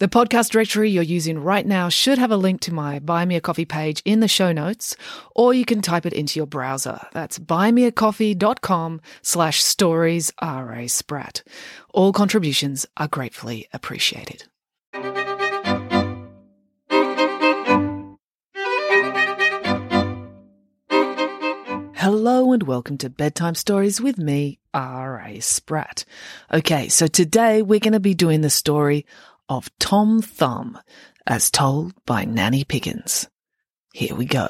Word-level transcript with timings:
The 0.00 0.08
podcast 0.08 0.48
directory 0.52 0.88
you're 0.88 1.02
using 1.02 1.38
right 1.38 1.66
now 1.66 1.90
should 1.90 2.16
have 2.16 2.30
a 2.30 2.36
link 2.38 2.62
to 2.62 2.72
my 2.72 3.00
Buy 3.00 3.26
Me 3.26 3.36
a 3.36 3.40
Coffee 3.42 3.66
page 3.66 4.00
in 4.06 4.20
the 4.20 4.28
show 4.28 4.50
notes, 4.50 4.96
or 5.34 5.52
you 5.52 5.66
can 5.66 5.82
type 5.82 6.06
it 6.06 6.14
into 6.14 6.40
your 6.40 6.46
browser. 6.46 7.02
That's 7.12 7.38
buymeacoffee.com 7.38 9.02
slash 9.20 9.62
stories 9.62 10.32
R.A. 10.38 10.88
Spratt. 10.88 11.42
All 11.92 12.14
contributions 12.14 12.86
are 12.96 13.08
gratefully 13.08 13.68
appreciated. 13.74 14.44
Hello 22.00 22.54
and 22.54 22.62
welcome 22.62 22.96
to 22.96 23.10
Bedtime 23.10 23.54
Stories 23.54 24.00
with 24.00 24.16
me, 24.16 24.58
R.A. 24.72 25.40
Spratt. 25.40 26.06
Okay, 26.50 26.88
so 26.88 27.06
today 27.06 27.60
we're 27.60 27.78
going 27.78 27.92
to 27.92 28.00
be 28.00 28.14
doing 28.14 28.40
the 28.40 28.48
story 28.48 29.04
of 29.50 29.68
Tom 29.80 30.22
Thumb, 30.22 30.78
as 31.26 31.50
told 31.50 31.92
by 32.06 32.24
Nanny 32.24 32.64
Piggins. 32.64 33.28
Here 33.92 34.14
we 34.14 34.24
go. 34.24 34.48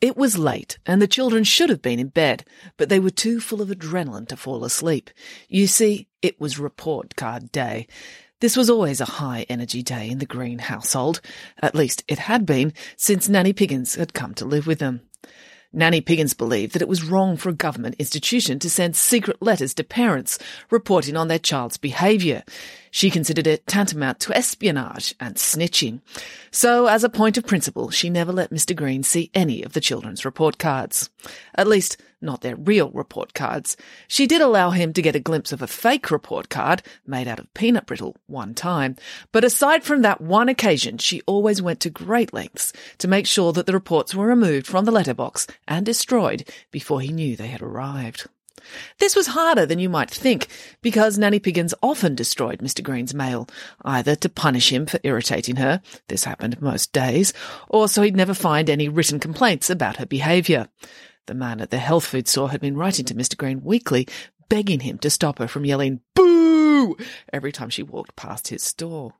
It 0.00 0.16
was 0.16 0.38
late, 0.38 0.78
and 0.86 1.00
the 1.00 1.06
children 1.06 1.44
should 1.44 1.68
have 1.68 1.82
been 1.82 2.00
in 2.00 2.08
bed, 2.08 2.44
but 2.76 2.88
they 2.88 2.98
were 2.98 3.10
too 3.10 3.38
full 3.38 3.60
of 3.60 3.68
adrenaline 3.68 4.26
to 4.28 4.36
fall 4.36 4.64
asleep. 4.64 5.10
You 5.46 5.66
see, 5.66 6.08
it 6.22 6.40
was 6.40 6.58
report 6.58 7.14
card 7.14 7.52
day. 7.52 7.86
This 8.40 8.56
was 8.56 8.70
always 8.70 9.00
a 9.00 9.04
high 9.04 9.46
energy 9.48 9.82
day 9.82 10.08
in 10.08 10.18
the 10.18 10.26
Green 10.26 10.58
household. 10.58 11.20
At 11.60 11.76
least 11.76 12.02
it 12.08 12.18
had 12.18 12.46
been 12.46 12.72
since 12.96 13.28
Nanny 13.28 13.52
Piggins 13.52 13.94
had 13.94 14.14
come 14.14 14.34
to 14.34 14.46
live 14.46 14.66
with 14.66 14.80
them. 14.80 15.02
Nanny 15.72 16.00
Piggins 16.00 16.36
believed 16.36 16.72
that 16.72 16.82
it 16.82 16.88
was 16.88 17.02
wrong 17.04 17.36
for 17.36 17.48
a 17.48 17.54
government 17.54 17.96
institution 17.98 18.58
to 18.58 18.68
send 18.68 18.94
secret 18.94 19.40
letters 19.40 19.72
to 19.74 19.84
parents 19.84 20.38
reporting 20.70 21.16
on 21.16 21.28
their 21.28 21.38
child's 21.38 21.78
behaviour. 21.78 22.42
She 22.90 23.10
considered 23.10 23.46
it 23.46 23.66
tantamount 23.66 24.20
to 24.20 24.36
espionage 24.36 25.14
and 25.18 25.36
snitching. 25.36 26.00
So, 26.50 26.86
as 26.86 27.04
a 27.04 27.08
point 27.08 27.38
of 27.38 27.46
principle, 27.46 27.90
she 27.90 28.10
never 28.10 28.32
let 28.32 28.50
Mr. 28.50 28.76
Green 28.76 29.02
see 29.02 29.30
any 29.32 29.62
of 29.62 29.72
the 29.72 29.80
children's 29.80 30.24
report 30.24 30.58
cards. 30.58 31.08
At 31.54 31.68
least, 31.68 31.96
not 32.22 32.40
their 32.40 32.56
real 32.56 32.90
report 32.90 33.34
cards. 33.34 33.76
She 34.08 34.26
did 34.26 34.40
allow 34.40 34.70
him 34.70 34.92
to 34.92 35.02
get 35.02 35.16
a 35.16 35.20
glimpse 35.20 35.52
of 35.52 35.62
a 35.62 35.66
fake 35.66 36.10
report 36.10 36.48
card 36.48 36.82
made 37.06 37.28
out 37.28 37.38
of 37.38 37.52
peanut 37.54 37.86
brittle 37.86 38.16
one 38.26 38.54
time. 38.54 38.96
But 39.32 39.44
aside 39.44 39.84
from 39.84 40.02
that 40.02 40.20
one 40.20 40.48
occasion, 40.48 40.98
she 40.98 41.22
always 41.26 41.60
went 41.60 41.80
to 41.80 41.90
great 41.90 42.32
lengths 42.32 42.72
to 42.98 43.08
make 43.08 43.26
sure 43.26 43.52
that 43.52 43.66
the 43.66 43.72
reports 43.72 44.14
were 44.14 44.26
removed 44.26 44.66
from 44.66 44.84
the 44.84 44.92
letterbox 44.92 45.46
and 45.66 45.84
destroyed 45.84 46.48
before 46.70 47.00
he 47.00 47.12
knew 47.12 47.36
they 47.36 47.48
had 47.48 47.62
arrived. 47.62 48.28
This 48.98 49.16
was 49.16 49.28
harder 49.28 49.66
than 49.66 49.78
you 49.78 49.88
might 49.88 50.10
think, 50.10 50.46
because 50.80 51.18
Nanny 51.18 51.40
Piggins 51.40 51.74
often 51.82 52.14
destroyed 52.14 52.60
Mr. 52.60 52.82
Green's 52.82 53.14
mail, 53.14 53.48
either 53.84 54.14
to 54.16 54.28
punish 54.28 54.72
him 54.72 54.86
for 54.86 55.00
irritating 55.02 55.56
her, 55.56 55.82
this 56.08 56.24
happened 56.24 56.60
most 56.62 56.92
days, 56.92 57.32
or 57.68 57.88
so 57.88 58.02
he'd 58.02 58.16
never 58.16 58.34
find 58.34 58.70
any 58.70 58.88
written 58.88 59.18
complaints 59.18 59.70
about 59.70 59.96
her 59.96 60.06
behaviour. 60.06 60.68
The 61.26 61.34
man 61.34 61.60
at 61.60 61.70
the 61.70 61.78
health 61.78 62.04
food 62.04 62.26
store 62.26 62.50
had 62.50 62.60
been 62.60 62.76
writing 62.76 63.04
to 63.06 63.14
Mr. 63.14 63.36
Green 63.36 63.62
weekly, 63.62 64.08
begging 64.48 64.80
him 64.80 64.98
to 64.98 65.10
stop 65.10 65.38
her 65.38 65.46
from 65.46 65.64
yelling 65.64 66.00
boo 66.14 66.96
every 67.32 67.52
time 67.52 67.70
she 67.70 67.82
walked 67.82 68.16
past 68.16 68.48
his 68.48 68.62
store. 68.62 69.14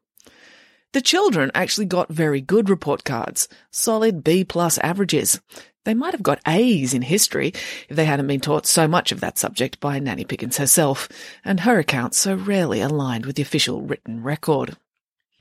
The 0.93 1.01
children 1.01 1.51
actually 1.55 1.87
got 1.87 2.13
very 2.13 2.41
good 2.41 2.69
report 2.69 3.05
cards, 3.05 3.49
solid 3.71 4.23
B 4.23 4.45
plus 4.45 4.79
averages. 4.79 5.41
They 5.85 5.95
might 5.95 6.13
have 6.13 6.23
got 6.23 6.41
A's 6.47 6.93
in 6.93 7.03
history 7.03 7.55
if 7.89 7.97
they 7.97 8.05
hadn't 8.05 8.27
been 8.27 8.41
taught 8.41 8.67
so 8.67 8.87
much 8.87 9.11
of 9.11 9.21
that 9.21 9.39
subject 9.39 9.81
by 9.81 9.99
Nanny 9.99 10.25
Piggins 10.25 10.59
herself, 10.59 11.09
and 11.45 11.61
her 11.61 11.79
accounts 11.79 12.19
so 12.19 12.35
rarely 12.35 12.81
aligned 12.81 13.27
with 13.27 13.37
the 13.37 13.43
official 13.43 13.81
written 13.81 14.23
record. 14.23 14.77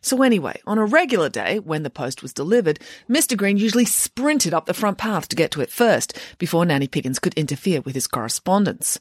So 0.01 0.23
anyway, 0.23 0.59
on 0.65 0.79
a 0.79 0.85
regular 0.85 1.29
day, 1.29 1.59
when 1.59 1.83
the 1.83 1.89
post 1.91 2.23
was 2.23 2.33
delivered, 2.33 2.79
Mr. 3.07 3.37
Green 3.37 3.57
usually 3.57 3.85
sprinted 3.85 4.53
up 4.53 4.65
the 4.65 4.73
front 4.73 4.97
path 4.97 5.27
to 5.29 5.35
get 5.35 5.51
to 5.51 5.61
it 5.61 5.69
first, 5.69 6.17
before 6.39 6.65
Nanny 6.65 6.87
Piggins 6.87 7.19
could 7.19 7.35
interfere 7.35 7.81
with 7.81 7.93
his 7.93 8.07
correspondence. 8.07 8.99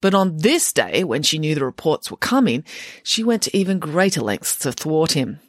But 0.00 0.14
on 0.14 0.38
this 0.38 0.72
day, 0.72 1.04
when 1.04 1.22
she 1.22 1.38
knew 1.38 1.54
the 1.54 1.64
reports 1.64 2.10
were 2.10 2.16
coming, 2.16 2.64
she 3.02 3.22
went 3.22 3.42
to 3.42 3.56
even 3.56 3.78
greater 3.78 4.22
lengths 4.22 4.56
to 4.60 4.72
thwart 4.72 5.12
him. 5.12 5.40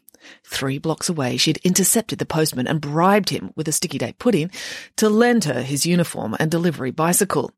Three 0.44 0.78
blocks 0.78 1.10
away, 1.10 1.38
she'd 1.38 1.60
intercepted 1.64 2.20
the 2.20 2.26
postman 2.26 2.68
and 2.68 2.82
bribed 2.82 3.30
him 3.30 3.52
with 3.56 3.68
a 3.68 3.72
sticky 3.72 3.98
date 3.98 4.20
pudding 4.20 4.52
to 4.98 5.10
lend 5.10 5.46
her 5.46 5.62
his 5.62 5.86
uniform 5.86 6.36
and 6.40 6.50
delivery 6.50 6.92
bicycle. 6.92 7.52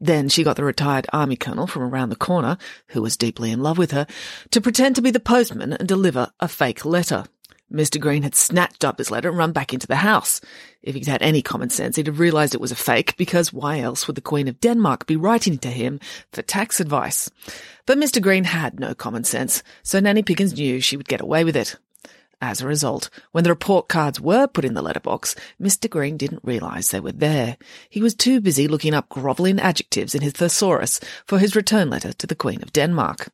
Then 0.00 0.28
she 0.28 0.44
got 0.44 0.56
the 0.56 0.64
retired 0.64 1.06
army 1.12 1.36
colonel 1.36 1.66
from 1.66 1.82
around 1.82 2.10
the 2.10 2.16
corner, 2.16 2.58
who 2.88 3.02
was 3.02 3.16
deeply 3.16 3.50
in 3.50 3.62
love 3.62 3.78
with 3.78 3.90
her, 3.90 4.06
to 4.50 4.60
pretend 4.60 4.96
to 4.96 5.02
be 5.02 5.10
the 5.10 5.20
postman 5.20 5.72
and 5.72 5.88
deliver 5.88 6.30
a 6.40 6.48
fake 6.48 6.84
letter. 6.84 7.24
Mr. 7.72 8.00
Green 8.00 8.22
had 8.22 8.34
snatched 8.34 8.82
up 8.82 8.96
his 8.96 9.10
letter 9.10 9.28
and 9.28 9.36
run 9.36 9.52
back 9.52 9.74
into 9.74 9.86
the 9.86 9.96
house. 9.96 10.40
If 10.82 10.94
he'd 10.94 11.06
had 11.06 11.20
any 11.20 11.42
common 11.42 11.68
sense, 11.68 11.96
he'd 11.96 12.06
have 12.06 12.18
realised 12.18 12.54
it 12.54 12.60
was 12.60 12.72
a 12.72 12.76
fake, 12.76 13.14
because 13.18 13.52
why 13.52 13.80
else 13.80 14.06
would 14.06 14.16
the 14.16 14.22
Queen 14.22 14.48
of 14.48 14.60
Denmark 14.60 15.06
be 15.06 15.16
writing 15.16 15.58
to 15.58 15.68
him 15.68 16.00
for 16.32 16.40
tax 16.40 16.80
advice? 16.80 17.30
But 17.84 17.98
Mr. 17.98 18.22
Green 18.22 18.44
had 18.44 18.80
no 18.80 18.94
common 18.94 19.24
sense, 19.24 19.62
so 19.82 20.00
Nanny 20.00 20.22
Piggins 20.22 20.56
knew 20.56 20.80
she 20.80 20.96
would 20.96 21.08
get 21.08 21.20
away 21.20 21.44
with 21.44 21.56
it. 21.56 21.76
As 22.40 22.60
a 22.60 22.66
result, 22.66 23.10
when 23.32 23.42
the 23.42 23.50
report 23.50 23.88
cards 23.88 24.20
were 24.20 24.46
put 24.46 24.64
in 24.64 24.74
the 24.74 24.82
letterbox, 24.82 25.34
Mr. 25.60 25.90
Green 25.90 26.16
didn't 26.16 26.44
realise 26.44 26.90
they 26.90 27.00
were 27.00 27.10
there. 27.10 27.56
He 27.90 28.00
was 28.00 28.14
too 28.14 28.40
busy 28.40 28.68
looking 28.68 28.94
up 28.94 29.08
grovelling 29.08 29.58
adjectives 29.58 30.14
in 30.14 30.22
his 30.22 30.34
thesaurus 30.34 31.00
for 31.26 31.40
his 31.40 31.56
return 31.56 31.90
letter 31.90 32.12
to 32.12 32.26
the 32.28 32.36
Queen 32.36 32.62
of 32.62 32.72
Denmark. 32.72 33.32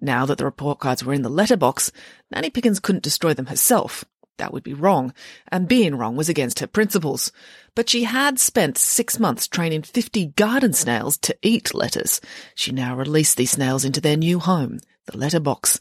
Now 0.00 0.26
that 0.26 0.38
the 0.38 0.44
report 0.44 0.80
cards 0.80 1.04
were 1.04 1.14
in 1.14 1.22
the 1.22 1.28
letterbox, 1.28 1.92
Nanny 2.32 2.50
Piggins 2.50 2.80
couldn't 2.80 3.04
destroy 3.04 3.34
them 3.34 3.46
herself. 3.46 4.04
That 4.38 4.52
would 4.52 4.64
be 4.64 4.74
wrong, 4.74 5.14
and 5.46 5.68
being 5.68 5.94
wrong 5.94 6.16
was 6.16 6.28
against 6.28 6.58
her 6.58 6.66
principles. 6.66 7.30
But 7.76 7.88
she 7.88 8.02
had 8.02 8.40
spent 8.40 8.76
six 8.78 9.20
months 9.20 9.46
training 9.46 9.82
fifty 9.82 10.26
garden 10.26 10.72
snails 10.72 11.16
to 11.18 11.36
eat 11.40 11.72
letters. 11.72 12.20
She 12.56 12.72
now 12.72 12.96
released 12.96 13.36
these 13.36 13.52
snails 13.52 13.84
into 13.84 14.00
their 14.00 14.16
new 14.16 14.40
home, 14.40 14.80
the 15.06 15.16
letterbox. 15.16 15.78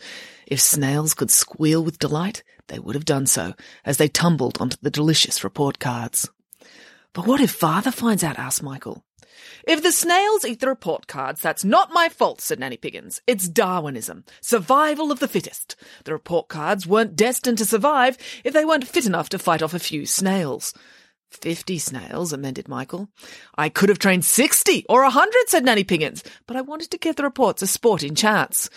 If 0.48 0.60
snails 0.60 1.14
could 1.14 1.32
squeal 1.32 1.84
with 1.84 2.00
delight, 2.00 2.44
they 2.68 2.80
would 2.80 2.96
have 2.96 3.06
done 3.06 3.26
so 3.26 3.54
as 3.86 3.98
they 3.98 4.08
tumbled 4.08 4.60
onto 4.62 4.78
the 4.82 4.92
delicious 4.92 5.44
report 5.44 5.80
cards. 5.80 6.30
But 7.14 7.28
what 7.28 7.42
if 7.42 7.52
father 7.52 7.92
finds 7.92 8.24
out? 8.24 8.40
asked 8.40 8.64
Michael. 8.64 9.04
If 9.66 9.82
the 9.82 9.92
snails 9.92 10.46
eat 10.46 10.60
the 10.60 10.68
report 10.68 11.08
cards, 11.08 11.42
that's 11.42 11.64
not 11.64 11.94
my 11.94 12.10
fault, 12.10 12.42
said 12.42 12.60
Nanny 12.60 12.78
Piggins. 12.78 13.22
It's 13.28 13.48
Darwinism. 13.48 14.26
Survival 14.42 15.12
of 15.12 15.20
the 15.20 15.28
fittest. 15.28 15.76
The 16.04 16.14
report 16.14 16.48
cards 16.50 16.86
weren't 16.86 17.16
destined 17.16 17.58
to 17.60 17.66
survive 17.66 18.18
if 18.44 18.54
they 18.54 18.66
weren't 18.66 18.88
fit 18.88 19.06
enough 19.06 19.30
to 19.30 19.40
fight 19.40 19.62
off 19.62 19.74
a 19.74 19.80
few 19.80 20.06
snails. 20.06 20.74
Fifty 21.30 21.80
snails, 21.80 22.32
amended 22.32 22.68
Michael. 22.68 23.10
I 23.58 23.70
could 23.70 23.90
have 23.90 24.00
trained 24.00 24.26
sixty 24.26 24.86
or 24.88 25.04
a 25.04 25.10
hundred, 25.10 25.48
said 25.48 25.66
Nanny 25.66 25.84
Piggins, 25.84 26.24
but 26.46 26.56
I 26.56 26.62
wanted 26.62 26.92
to 26.92 26.98
give 26.98 27.16
the 27.16 27.24
reports 27.24 27.62
a 27.62 27.68
sporting 27.68 28.16
chance. 28.16 28.70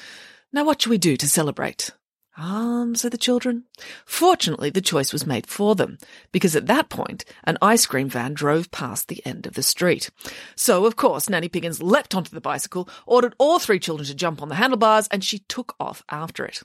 Now 0.56 0.64
what 0.64 0.80
shall 0.80 0.88
we 0.88 0.96
do 0.96 1.18
to 1.18 1.28
celebrate? 1.28 1.90
Um, 2.38 2.94
said 2.94 3.10
the 3.10 3.18
children. 3.18 3.64
Fortunately, 4.06 4.70
the 4.70 4.80
choice 4.80 5.12
was 5.12 5.26
made 5.26 5.46
for 5.46 5.74
them, 5.74 5.98
because 6.32 6.56
at 6.56 6.66
that 6.66 6.88
point, 6.88 7.26
an 7.44 7.58
ice 7.60 7.84
cream 7.84 8.08
van 8.08 8.32
drove 8.32 8.70
past 8.70 9.08
the 9.08 9.20
end 9.26 9.44
of 9.46 9.52
the 9.52 9.62
street. 9.62 10.08
So, 10.54 10.86
of 10.86 10.96
course, 10.96 11.28
Nanny 11.28 11.50
Piggins 11.50 11.82
leapt 11.82 12.14
onto 12.14 12.30
the 12.30 12.40
bicycle, 12.40 12.88
ordered 13.04 13.34
all 13.36 13.58
three 13.58 13.78
children 13.78 14.06
to 14.06 14.14
jump 14.14 14.40
on 14.40 14.48
the 14.48 14.54
handlebars, 14.54 15.08
and 15.08 15.22
she 15.22 15.40
took 15.40 15.74
off 15.78 16.02
after 16.08 16.46
it. 16.46 16.62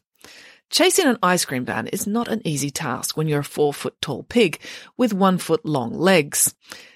Chasing 0.69 1.05
an 1.05 1.17
ice 1.21 1.43
cream 1.43 1.65
van 1.65 1.87
is 1.87 2.07
not 2.07 2.29
an 2.29 2.41
easy 2.45 2.71
task 2.71 3.17
when 3.17 3.27
you're 3.27 3.41
a 3.41 3.43
four 3.43 3.73
foot 3.73 3.99
tall 4.01 4.23
pig 4.23 4.61
with 4.95 5.13
one 5.13 5.37
foot 5.37 5.65
long 5.65 5.93
legs. 5.93 6.55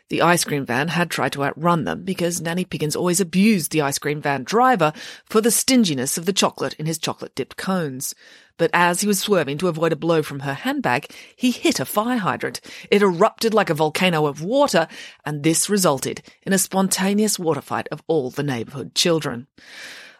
The 0.09 0.21
ice 0.21 0.43
cream 0.43 0.67
van 0.67 0.89
had 0.89 1.09
tried 1.09 1.31
to 1.33 1.43
outrun 1.43 1.85
them 1.85 2.03
because 2.03 2.39
Nanny 2.39 2.63
Piggins 2.63 2.95
always 2.95 3.19
abused 3.19 3.71
the 3.71 3.81
ice 3.81 3.97
cream 3.97 4.21
van 4.21 4.43
driver 4.43 4.93
for 5.25 5.41
the 5.41 5.49
stinginess 5.49 6.15
of 6.15 6.27
the 6.27 6.33
chocolate 6.33 6.75
in 6.75 6.85
his 6.85 6.99
chocolate 6.99 7.33
dipped 7.33 7.57
cones. 7.57 8.13
But 8.57 8.69
as 8.71 9.01
he 9.01 9.07
was 9.07 9.19
swerving 9.19 9.57
to 9.57 9.67
avoid 9.67 9.91
a 9.91 9.97
blow 9.97 10.21
from 10.21 10.41
her 10.41 10.53
handbag, 10.53 11.11
he 11.35 11.49
hit 11.49 11.79
a 11.79 11.85
fire 11.85 12.19
hydrant. 12.19 12.61
It 12.91 13.01
erupted 13.01 13.53
like 13.53 13.71
a 13.71 13.73
volcano 13.73 14.27
of 14.27 14.43
water, 14.43 14.87
and 15.25 15.43
this 15.43 15.69
resulted 15.69 16.21
in 16.43 16.53
a 16.53 16.59
spontaneous 16.59 17.39
water 17.39 17.61
fight 17.61 17.87
of 17.91 18.03
all 18.07 18.29
the 18.29 18.43
neighbourhood 18.43 18.93
children. 18.93 19.47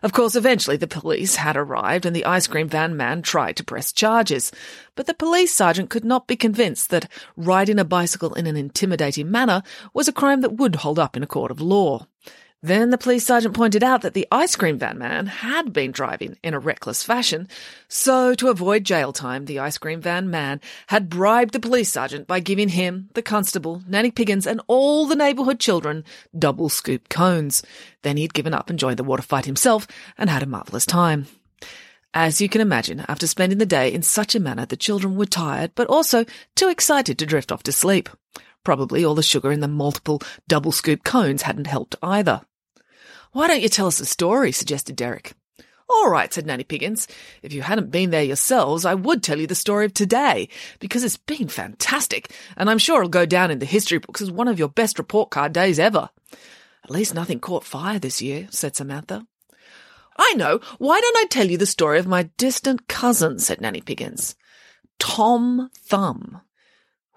Of 0.05 0.13
course, 0.13 0.35
eventually 0.35 0.77
the 0.77 0.85
police 0.85 1.37
had 1.37 1.57
arrived 1.57 2.05
and 2.05 2.15
the 2.15 2.25
ice 2.25 2.45
cream 2.45 2.69
van 2.69 2.95
man 2.95 3.23
tried 3.23 3.55
to 3.55 3.63
press 3.63 3.91
charges. 3.91 4.51
But 4.93 5.07
the 5.07 5.15
police 5.15 5.51
sergeant 5.51 5.89
could 5.89 6.05
not 6.05 6.27
be 6.27 6.35
convinced 6.35 6.91
that 6.91 7.11
riding 7.35 7.79
a 7.79 7.83
bicycle 7.83 8.35
in 8.35 8.45
an 8.45 8.55
intimidating 8.55 9.31
manner 9.31 9.63
was 9.95 10.07
a 10.07 10.13
crime 10.13 10.41
that 10.41 10.57
would 10.57 10.75
hold 10.75 10.99
up 10.99 11.17
in 11.17 11.23
a 11.23 11.27
court 11.27 11.49
of 11.49 11.59
law. 11.59 12.05
Then 12.65 12.89
the 12.89 12.97
police 12.97 13.23
sergeant 13.23 13.53
pointed 13.53 13.83
out 13.83 14.01
that 14.01 14.15
the 14.15 14.27
ice 14.31 14.55
cream 14.55 14.79
van 14.79 14.97
man 14.97 15.27
had 15.27 15.71
been 15.71 15.91
driving 15.91 16.35
in 16.41 16.55
a 16.55 16.59
reckless 16.59 17.03
fashion, 17.03 17.47
so 17.87 18.33
to 18.33 18.47
avoid 18.47 18.83
jail 18.83 19.13
time, 19.13 19.45
the 19.45 19.59
ice 19.59 19.77
cream 19.77 20.01
van 20.01 20.31
man 20.31 20.59
had 20.87 21.07
bribed 21.07 21.53
the 21.53 21.59
police 21.59 21.91
sergeant 21.91 22.25
by 22.25 22.39
giving 22.39 22.69
him, 22.69 23.11
the 23.13 23.21
constable, 23.21 23.83
Nanny 23.87 24.09
Piggins, 24.09 24.47
and 24.47 24.61
all 24.65 25.05
the 25.05 25.15
neighbourhood 25.15 25.59
children 25.59 26.03
double 26.35 26.69
scoop 26.69 27.07
cones. 27.07 27.61
Then 28.01 28.17
he'd 28.17 28.33
given 28.33 28.55
up 28.55 28.71
and 28.71 28.79
joined 28.79 28.97
the 28.97 29.03
water 29.03 29.21
fight 29.21 29.45
himself 29.45 29.85
and 30.17 30.27
had 30.27 30.41
a 30.41 30.47
marvellous 30.47 30.87
time. 30.87 31.27
As 32.15 32.41
you 32.41 32.49
can 32.49 32.61
imagine, 32.61 33.05
after 33.07 33.27
spending 33.27 33.59
the 33.59 33.67
day 33.67 33.93
in 33.93 34.01
such 34.01 34.33
a 34.33 34.39
manner, 34.39 34.65
the 34.65 34.75
children 34.75 35.17
were 35.17 35.27
tired, 35.27 35.69
but 35.75 35.85
also 35.85 36.25
too 36.55 36.69
excited 36.69 37.19
to 37.19 37.27
drift 37.27 37.51
off 37.51 37.61
to 37.61 37.71
sleep. 37.71 38.09
Probably 38.63 39.05
all 39.05 39.13
the 39.13 39.21
sugar 39.21 39.51
in 39.51 39.59
the 39.59 39.67
multiple 39.67 40.19
double 40.47 40.71
scoop 40.71 41.03
cones 41.03 41.43
hadn't 41.43 41.67
helped 41.67 41.95
either. 42.01 42.41
Why 43.35 43.49
don't 43.49 43.61
you 43.61 43.67
tell 43.67 43.87
us 43.87 43.99
a 43.99 44.05
story? 44.05 44.53
suggested 44.53 44.95
Derek. 44.95 45.33
All 45.89 46.09
right, 46.09 46.33
said 46.33 46.45
Nanny 46.45 46.63
Piggins. 46.63 47.05
If 47.43 47.51
you 47.51 47.63
hadn't 47.63 47.91
been 47.91 48.09
there 48.09 48.23
yourselves, 48.23 48.85
I 48.85 48.93
would 48.93 49.21
tell 49.21 49.41
you 49.41 49.45
the 49.45 49.55
story 49.55 49.83
of 49.83 49.93
today, 49.93 50.47
because 50.79 51.03
it's 51.03 51.17
been 51.17 51.49
fantastic, 51.49 52.33
and 52.55 52.69
I'm 52.69 52.77
sure 52.77 52.99
it'll 52.99 53.09
go 53.09 53.25
down 53.25 53.51
in 53.51 53.59
the 53.59 53.65
history 53.65 53.97
books 53.97 54.21
as 54.21 54.31
one 54.31 54.47
of 54.47 54.57
your 54.57 54.69
best 54.69 54.97
report 54.97 55.31
card 55.31 55.51
days 55.51 55.79
ever. 55.79 56.09
At 56.85 56.91
least 56.91 57.13
nothing 57.13 57.41
caught 57.41 57.65
fire 57.65 57.99
this 57.99 58.21
year, 58.21 58.47
said 58.51 58.77
Samantha. 58.77 59.27
I 60.15 60.33
know. 60.35 60.61
Why 60.77 61.01
don't 61.01 61.17
I 61.17 61.25
tell 61.25 61.47
you 61.51 61.57
the 61.57 61.65
story 61.65 61.99
of 61.99 62.07
my 62.07 62.29
distant 62.37 62.87
cousin, 62.87 63.39
said 63.39 63.59
Nanny 63.59 63.81
Piggins. 63.81 64.35
Tom 64.97 65.69
Thumb. 65.75 66.39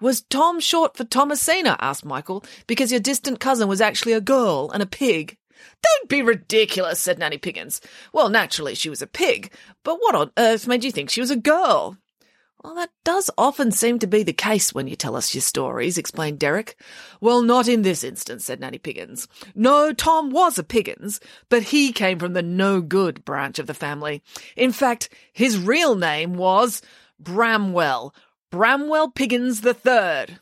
Was 0.01 0.19
Tom 0.23 0.59
short 0.59 0.97
for 0.97 1.05
Thomasina? 1.05 1.77
asked 1.79 2.03
Michael, 2.03 2.43
because 2.67 2.91
your 2.91 2.99
distant 2.99 3.39
cousin 3.39 3.69
was 3.69 3.79
actually 3.79 4.11
a 4.11 4.19
girl 4.19 4.69
and 4.71 4.83
a 4.83 4.85
pig. 4.85 5.37
Don't 5.81 6.09
be 6.09 6.21
ridiculous, 6.21 6.99
said 6.99 7.19
Nanny 7.19 7.37
Piggins. 7.37 7.81
Well, 8.13 8.29
naturally 8.29 8.75
she 8.75 8.89
was 8.89 9.01
a 9.01 9.07
pig, 9.07 9.51
but 9.83 9.97
what 9.99 10.15
on 10.15 10.31
earth 10.37 10.67
made 10.67 10.83
you 10.83 10.91
think 10.91 11.09
she 11.09 11.21
was 11.21 11.31
a 11.31 11.35
girl? 11.35 11.97
Well, 12.63 12.75
that 12.75 12.89
does 13.05 13.31
often 13.37 13.71
seem 13.71 13.99
to 13.99 14.07
be 14.07 14.21
the 14.21 14.33
case 14.33 14.73
when 14.73 14.87
you 14.87 14.97
tell 14.97 15.15
us 15.15 15.33
your 15.33 15.41
stories, 15.41 15.97
explained 15.97 16.39
Derek. 16.39 16.75
Well, 17.21 17.41
not 17.41 17.69
in 17.69 17.83
this 17.83 18.03
instance, 18.03 18.45
said 18.45 18.59
Nanny 18.59 18.77
Piggins. 18.77 19.29
No, 19.55 19.93
Tom 19.93 20.29
was 20.29 20.59
a 20.59 20.63
Piggins, 20.63 21.21
but 21.47 21.63
he 21.63 21.93
came 21.93 22.19
from 22.19 22.33
the 22.33 22.41
no 22.41 22.81
good 22.81 23.23
branch 23.23 23.59
of 23.59 23.67
the 23.67 23.73
family. 23.73 24.21
In 24.57 24.73
fact, 24.73 25.07
his 25.31 25.57
real 25.57 25.95
name 25.95 26.33
was 26.33 26.81
Bramwell, 27.17 28.13
Bramwell 28.49 29.09
Piggins 29.11 29.61
the 29.61 29.73
Third. 29.73 30.39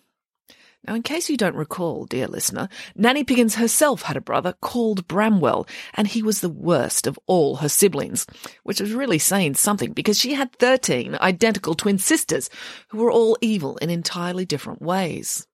Now, 0.88 0.96
in 0.96 1.04
case 1.04 1.30
you 1.30 1.36
don't 1.36 1.56
recall, 1.56 2.06
dear 2.06 2.28
listener, 2.28 2.70
Nanny 2.96 3.26
Piggins 3.26 3.56
herself 3.56 4.04
had 4.04 4.16
a 4.16 4.22
brother 4.22 4.54
called 4.62 5.06
Bramwell, 5.06 5.68
and 5.96 6.08
he 6.08 6.24
was 6.24 6.40
the 6.40 6.50
worst 6.50 7.08
of 7.08 7.20
all 7.26 7.58
her 7.58 7.68
siblings, 7.68 8.26
which 8.64 8.80
was 8.80 8.94
really 8.94 9.20
saying 9.20 9.56
something 9.56 9.92
because 9.92 10.18
she 10.18 10.34
had 10.34 10.54
13 10.54 11.18
identical 11.20 11.76
twin 11.76 11.98
sisters 11.98 12.50
who 12.88 13.00
were 13.00 13.12
all 13.12 13.38
evil 13.42 13.76
in 13.78 13.90
entirely 13.90 14.46
different 14.46 14.82
ways. 14.82 15.46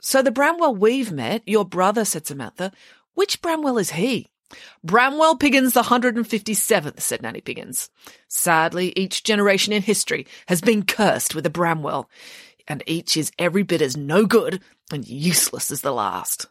So 0.00 0.20
the 0.20 0.30
Bramwell 0.30 0.74
we've 0.76 1.10
met, 1.10 1.42
your 1.46 1.64
brother, 1.64 2.04
said 2.04 2.26
Samantha, 2.26 2.70
which 3.14 3.40
Bramwell 3.40 3.78
is 3.78 3.92
he? 3.92 4.28
Bramwell 4.84 5.36
Piggins 5.36 5.72
the 5.72 5.82
157th, 5.82 7.00
said 7.00 7.22
Nanny 7.22 7.40
Piggins. 7.40 7.90
Sadly, 8.28 8.92
each 8.96 9.24
generation 9.24 9.72
in 9.72 9.82
history 9.82 10.26
has 10.46 10.60
been 10.60 10.84
cursed 10.84 11.34
with 11.34 11.44
a 11.46 11.50
Bramwell 11.50 12.08
and 12.68 12.82
each 12.86 13.16
is 13.16 13.32
every 13.38 13.62
bit 13.64 13.82
as 13.82 13.96
no 13.96 14.26
good 14.26 14.62
and 14.92 15.08
useless 15.08 15.70
as 15.70 15.80
the 15.80 15.92
last. 15.92 16.46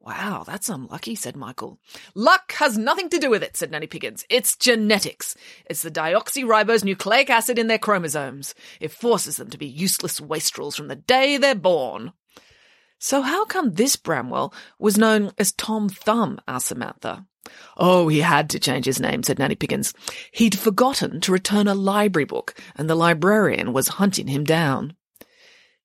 Wow, 0.00 0.44
that's 0.46 0.70
unlucky, 0.70 1.14
said 1.14 1.36
Michael. 1.36 1.78
Luck 2.14 2.52
has 2.52 2.78
nothing 2.78 3.10
to 3.10 3.18
do 3.18 3.28
with 3.28 3.42
it, 3.42 3.56
said 3.56 3.70
Nanny 3.70 3.86
Piggins. 3.86 4.24
It's 4.30 4.56
genetics. 4.56 5.36
It's 5.66 5.82
the 5.82 5.90
deoxyribose 5.90 6.82
nucleic 6.82 7.28
acid 7.28 7.58
in 7.58 7.66
their 7.66 7.78
chromosomes. 7.78 8.54
It 8.80 8.90
forces 8.90 9.36
them 9.36 9.50
to 9.50 9.58
be 9.58 9.66
useless 9.66 10.20
wastrels 10.20 10.76
from 10.76 10.88
the 10.88 10.96
day 10.96 11.36
they're 11.36 11.54
born. 11.54 12.12
So 12.98 13.22
how 13.22 13.44
come 13.44 13.74
this 13.74 13.96
Bramwell 13.96 14.54
was 14.78 14.96
known 14.96 15.32
as 15.36 15.52
Tom 15.52 15.88
Thumb? 15.88 16.40
asked 16.48 16.68
Samantha. 16.68 17.26
Oh, 17.76 18.08
he 18.08 18.20
had 18.20 18.50
to 18.50 18.58
change 18.58 18.86
his 18.86 19.00
name, 19.00 19.22
said 19.22 19.38
Nanny 19.38 19.56
Piggins. 19.56 19.94
He'd 20.32 20.58
forgotten 20.58 21.20
to 21.20 21.32
return 21.32 21.68
a 21.68 21.74
library 21.74 22.24
book, 22.24 22.58
and 22.76 22.88
the 22.88 22.94
librarian 22.94 23.72
was 23.72 23.88
hunting 23.88 24.26
him 24.28 24.44
down. 24.44 24.94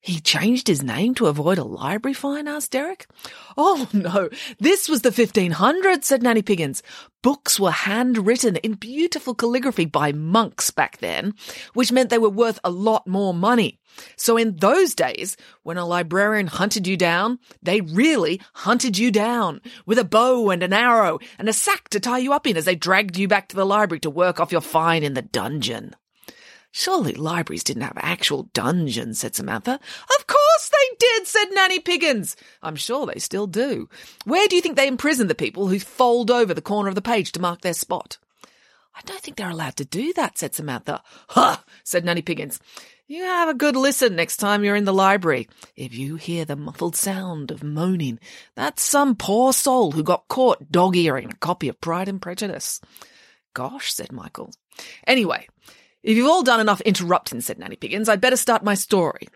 He 0.04 0.20
changed 0.20 0.68
his 0.68 0.82
name 0.82 1.14
to 1.14 1.28
avoid 1.28 1.56
a 1.56 1.64
library 1.64 2.12
fine? 2.12 2.46
asked 2.46 2.72
Derek. 2.72 3.06
Oh, 3.56 3.88
no. 3.94 4.28
This 4.58 4.86
was 4.86 5.00
the 5.00 5.08
1500s, 5.08 6.04
said 6.04 6.22
Nanny 6.22 6.42
Piggins. 6.42 6.82
Books 7.22 7.58
were 7.58 7.70
handwritten 7.70 8.56
in 8.56 8.74
beautiful 8.74 9.34
calligraphy 9.34 9.86
by 9.86 10.12
monks 10.12 10.70
back 10.70 10.98
then, 10.98 11.32
which 11.72 11.90
meant 11.90 12.10
they 12.10 12.18
were 12.18 12.28
worth 12.28 12.60
a 12.62 12.70
lot 12.70 13.06
more 13.06 13.32
money. 13.32 13.80
So 14.14 14.36
in 14.36 14.56
those 14.56 14.94
days, 14.94 15.38
when 15.62 15.78
a 15.78 15.86
librarian 15.86 16.48
hunted 16.48 16.86
you 16.86 16.98
down, 16.98 17.38
they 17.62 17.80
really 17.80 18.42
hunted 18.52 18.98
you 18.98 19.10
down 19.10 19.62
with 19.86 19.98
a 19.98 20.04
bow 20.04 20.50
and 20.50 20.62
an 20.62 20.74
arrow 20.74 21.18
and 21.38 21.48
a 21.48 21.54
sack 21.54 21.88
to 21.88 21.98
tie 21.98 22.18
you 22.18 22.34
up 22.34 22.46
in 22.46 22.58
as 22.58 22.66
they 22.66 22.74
dragged 22.74 23.16
you 23.16 23.26
back 23.26 23.48
to 23.48 23.56
the 23.56 23.64
library 23.64 24.00
to 24.00 24.10
work 24.10 24.38
off 24.38 24.52
your 24.52 24.60
fine 24.60 25.02
in 25.02 25.14
the 25.14 25.22
dungeon. 25.22 25.96
Surely 26.76 27.14
libraries 27.14 27.62
didn't 27.62 27.84
have 27.84 27.96
actual 27.98 28.50
dungeons, 28.52 29.20
said 29.20 29.36
Samantha. 29.36 29.74
Of 30.18 30.26
course 30.26 30.70
they 30.72 30.96
did, 30.98 31.24
said 31.24 31.44
Nanny 31.52 31.78
Piggins. 31.78 32.34
I'm 32.64 32.74
sure 32.74 33.06
they 33.06 33.20
still 33.20 33.46
do. 33.46 33.88
Where 34.24 34.48
do 34.48 34.56
you 34.56 34.60
think 34.60 34.74
they 34.74 34.88
imprison 34.88 35.28
the 35.28 35.36
people 35.36 35.68
who 35.68 35.78
fold 35.78 36.32
over 36.32 36.52
the 36.52 36.60
corner 36.60 36.88
of 36.88 36.96
the 36.96 37.00
page 37.00 37.30
to 37.32 37.40
mark 37.40 37.60
their 37.60 37.74
spot? 37.74 38.18
I 38.92 39.02
don't 39.04 39.20
think 39.20 39.36
they're 39.36 39.50
allowed 39.50 39.76
to 39.76 39.84
do 39.84 40.12
that, 40.14 40.36
said 40.36 40.52
Samantha. 40.56 41.00
Huh, 41.28 41.58
said 41.84 42.04
Nanny 42.04 42.22
Piggins. 42.22 42.58
You 43.06 43.22
have 43.22 43.48
a 43.48 43.54
good 43.54 43.76
listen 43.76 44.16
next 44.16 44.38
time 44.38 44.64
you're 44.64 44.74
in 44.74 44.84
the 44.84 44.92
library. 44.92 45.48
If 45.76 45.94
you 45.94 46.16
hear 46.16 46.44
the 46.44 46.56
muffled 46.56 46.96
sound 46.96 47.52
of 47.52 47.62
moaning, 47.62 48.18
that's 48.56 48.82
some 48.82 49.14
poor 49.14 49.52
soul 49.52 49.92
who 49.92 50.02
got 50.02 50.26
caught 50.26 50.72
dog-earing 50.72 51.30
a 51.30 51.36
copy 51.36 51.68
of 51.68 51.80
Pride 51.80 52.08
and 52.08 52.20
Prejudice. 52.20 52.80
Gosh, 53.54 53.94
said 53.94 54.10
Michael. 54.10 54.52
Anyway, 55.06 55.46
if 56.04 56.16
you've 56.16 56.28
all 56.28 56.42
done 56.42 56.60
enough 56.60 56.80
interrupting, 56.82 57.40
said 57.40 57.58
Nanny 57.58 57.76
Piggins, 57.76 58.08
I'd 58.08 58.20
better 58.20 58.36
start 58.36 58.62
my 58.62 58.74
story. 58.74 59.26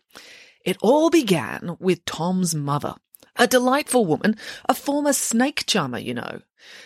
It 0.64 0.76
all 0.82 1.08
began 1.08 1.76
with 1.80 2.04
Tom's 2.04 2.54
mother. 2.54 2.94
A 3.36 3.46
delightful 3.46 4.04
woman, 4.04 4.36
a 4.68 4.74
former 4.74 5.12
snake 5.12 5.64
charmer, 5.66 5.98
you 5.98 6.12
know. 6.12 6.42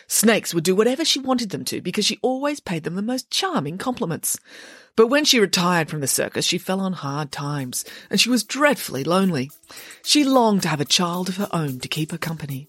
Snakes 0.07 0.55
would 0.55 0.65
do 0.65 0.77
whatever 0.77 1.05
she 1.05 1.19
wanted 1.19 1.51
them 1.51 1.65
to 1.65 1.81
because 1.81 2.05
she 2.05 2.19
always 2.23 2.61
paid 2.61 2.85
them 2.85 2.95
the 2.95 3.03
most 3.03 3.31
charming 3.31 3.79
compliments. 3.79 4.39
But 4.95 5.09
when 5.09 5.25
she 5.25 5.41
retired 5.41 5.89
from 5.89 6.01
the 6.01 6.07
circus, 6.07 6.45
she 6.45 6.59
fell 6.59 6.79
on 6.79 6.93
hard 6.93 7.33
times, 7.33 7.85
and 8.11 8.21
she 8.21 8.29
was 8.29 8.45
dreadfully 8.45 9.03
lonely. 9.03 9.51
She 10.05 10.23
longed 10.23 10.63
to 10.63 10.69
have 10.69 10.83
a 10.83 10.85
child 10.85 11.31
of 11.31 11.39
her 11.39 11.49
own 11.51 11.81
to 11.81 11.89
keep 11.89 12.13
her 12.13 12.19
company. 12.19 12.69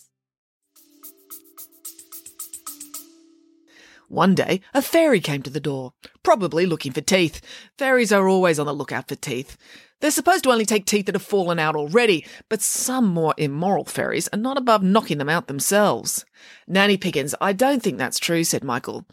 One 4.11 4.35
day, 4.35 4.59
a 4.73 4.81
fairy 4.81 5.21
came 5.21 5.41
to 5.43 5.49
the 5.49 5.61
door, 5.61 5.93
probably 6.21 6.65
looking 6.65 6.91
for 6.91 6.99
teeth. 6.99 7.39
Fairies 7.77 8.11
are 8.11 8.27
always 8.27 8.59
on 8.59 8.65
the 8.65 8.73
lookout 8.73 9.07
for 9.07 9.15
teeth. 9.15 9.55
They're 10.01 10.11
supposed 10.11 10.43
to 10.43 10.51
only 10.51 10.65
take 10.65 10.85
teeth 10.85 11.05
that 11.05 11.15
have 11.15 11.21
fallen 11.21 11.59
out 11.59 11.77
already, 11.77 12.25
but 12.49 12.61
some 12.61 13.07
more 13.07 13.33
immoral 13.37 13.85
fairies 13.85 14.27
are 14.33 14.37
not 14.37 14.57
above 14.57 14.83
knocking 14.83 15.17
them 15.17 15.29
out 15.29 15.47
themselves. 15.47 16.25
Nanny 16.67 16.97
Piggins, 16.97 17.33
I 17.39 17.53
don't 17.53 17.81
think 17.81 17.97
that's 17.97 18.19
true, 18.19 18.43
said 18.43 18.65
Michael. 18.65 19.05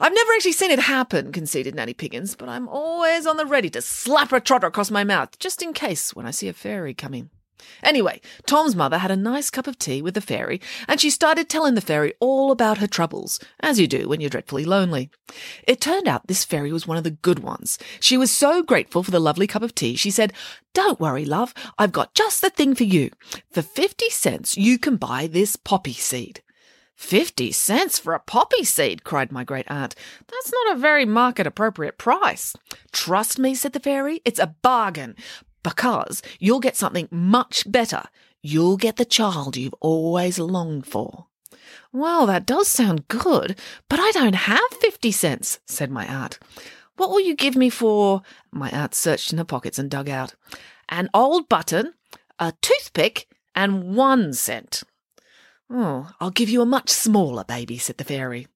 I've 0.00 0.14
never 0.14 0.32
actually 0.32 0.52
seen 0.52 0.70
it 0.70 0.78
happen, 0.78 1.30
conceded 1.30 1.74
Nanny 1.74 1.92
Piggins, 1.92 2.34
but 2.34 2.48
I'm 2.48 2.68
always 2.68 3.26
on 3.26 3.36
the 3.36 3.44
ready 3.44 3.68
to 3.68 3.82
slap 3.82 4.32
a 4.32 4.40
trotter 4.40 4.68
across 4.68 4.90
my 4.90 5.04
mouth, 5.04 5.38
just 5.40 5.60
in 5.60 5.74
case 5.74 6.14
when 6.14 6.24
I 6.24 6.30
see 6.30 6.48
a 6.48 6.54
fairy 6.54 6.94
coming. 6.94 7.28
Anyway, 7.82 8.20
Tom's 8.46 8.76
mother 8.76 8.98
had 8.98 9.10
a 9.10 9.16
nice 9.16 9.50
cup 9.50 9.66
of 9.66 9.78
tea 9.78 10.02
with 10.02 10.14
the 10.14 10.20
fairy, 10.20 10.60
and 10.88 11.00
she 11.00 11.10
started 11.10 11.48
telling 11.48 11.74
the 11.74 11.80
fairy 11.80 12.14
all 12.20 12.50
about 12.50 12.78
her 12.78 12.86
troubles, 12.86 13.40
as 13.60 13.80
you 13.80 13.86
do 13.86 14.08
when 14.08 14.20
you're 14.20 14.30
dreadfully 14.30 14.64
lonely. 14.64 15.10
It 15.66 15.80
turned 15.80 16.08
out 16.08 16.26
this 16.26 16.44
fairy 16.44 16.72
was 16.72 16.86
one 16.86 16.96
of 16.98 17.04
the 17.04 17.10
good 17.10 17.40
ones. 17.40 17.78
She 18.00 18.16
was 18.16 18.30
so 18.30 18.62
grateful 18.62 19.02
for 19.02 19.10
the 19.10 19.20
lovely 19.20 19.46
cup 19.46 19.62
of 19.62 19.74
tea, 19.74 19.96
she 19.96 20.10
said, 20.10 20.32
Don't 20.74 21.00
worry, 21.00 21.24
love, 21.24 21.54
I've 21.78 21.92
got 21.92 22.14
just 22.14 22.40
the 22.40 22.50
thing 22.50 22.74
for 22.74 22.84
you. 22.84 23.10
For 23.50 23.62
50 23.62 24.10
cents, 24.10 24.56
you 24.56 24.78
can 24.78 24.96
buy 24.96 25.26
this 25.26 25.56
poppy 25.56 25.94
seed. 25.94 26.42
Fifty 27.02 27.50
cents 27.50 27.98
for 27.98 28.14
a 28.14 28.20
poppy 28.20 28.62
seed, 28.62 29.02
cried 29.02 29.32
my 29.32 29.42
great 29.42 29.68
aunt. 29.68 29.96
That's 30.28 30.52
not 30.52 30.76
a 30.76 30.78
very 30.78 31.04
market 31.04 31.48
appropriate 31.48 31.98
price. 31.98 32.54
Trust 32.92 33.40
me, 33.40 33.56
said 33.56 33.72
the 33.72 33.80
fairy, 33.80 34.20
it's 34.24 34.38
a 34.38 34.54
bargain 34.62 35.16
because 35.62 36.22
you'll 36.38 36.60
get 36.60 36.76
something 36.76 37.08
much 37.10 37.70
better. 37.70 38.04
You'll 38.42 38.76
get 38.76 38.96
the 38.96 39.04
child 39.04 39.56
you've 39.56 39.74
always 39.80 40.38
longed 40.38 40.86
for. 40.86 41.26
Well, 41.92 42.26
that 42.26 42.46
does 42.46 42.68
sound 42.68 43.08
good, 43.08 43.58
but 43.88 44.00
I 44.00 44.10
don't 44.12 44.34
have 44.34 44.60
fifty 44.80 45.12
cents, 45.12 45.60
said 45.66 45.90
my 45.90 46.06
aunt. 46.06 46.38
What 46.96 47.10
will 47.10 47.20
you 47.20 47.34
give 47.34 47.56
me 47.56 47.70
for? 47.70 48.22
My 48.50 48.70
aunt 48.70 48.94
searched 48.94 49.32
in 49.32 49.38
her 49.38 49.44
pockets 49.44 49.78
and 49.78 49.90
dug 49.90 50.08
out 50.08 50.34
an 50.88 51.08
old 51.14 51.48
button, 51.48 51.94
a 52.38 52.52
toothpick, 52.60 53.28
and 53.54 53.94
one 53.96 54.32
cent. 54.32 54.82
Oh, 55.70 56.10
I'll 56.20 56.30
give 56.30 56.50
you 56.50 56.60
a 56.60 56.66
much 56.66 56.90
smaller 56.90 57.44
baby, 57.44 57.78
said 57.78 57.96
the 57.96 58.04
fairy. 58.04 58.46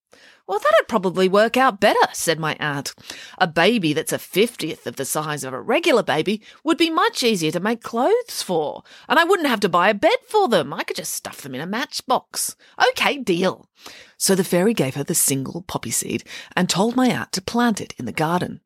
Well, 0.46 0.60
that'd 0.60 0.86
probably 0.86 1.28
work 1.28 1.56
out 1.56 1.80
better, 1.80 1.98
said 2.12 2.38
my 2.38 2.56
aunt. 2.60 2.94
A 3.38 3.48
baby 3.48 3.92
that's 3.92 4.12
a 4.12 4.18
fiftieth 4.18 4.86
of 4.86 4.94
the 4.94 5.04
size 5.04 5.42
of 5.42 5.52
a 5.52 5.60
regular 5.60 6.04
baby 6.04 6.40
would 6.62 6.78
be 6.78 6.88
much 6.88 7.24
easier 7.24 7.50
to 7.50 7.58
make 7.58 7.82
clothes 7.82 8.42
for, 8.42 8.84
and 9.08 9.18
I 9.18 9.24
wouldn't 9.24 9.48
have 9.48 9.58
to 9.60 9.68
buy 9.68 9.88
a 9.88 9.94
bed 9.94 10.18
for 10.28 10.46
them. 10.46 10.72
I 10.72 10.84
could 10.84 10.96
just 10.96 11.14
stuff 11.14 11.42
them 11.42 11.56
in 11.56 11.60
a 11.60 11.66
matchbox. 11.66 12.54
Okay, 12.90 13.18
deal. 13.18 13.68
So 14.16 14.36
the 14.36 14.44
fairy 14.44 14.72
gave 14.72 14.94
her 14.94 15.02
the 15.02 15.16
single 15.16 15.62
poppy 15.62 15.90
seed 15.90 16.22
and 16.54 16.70
told 16.70 16.94
my 16.94 17.08
aunt 17.08 17.32
to 17.32 17.42
plant 17.42 17.80
it 17.80 17.94
in 17.98 18.04
the 18.04 18.12
garden. 18.12 18.60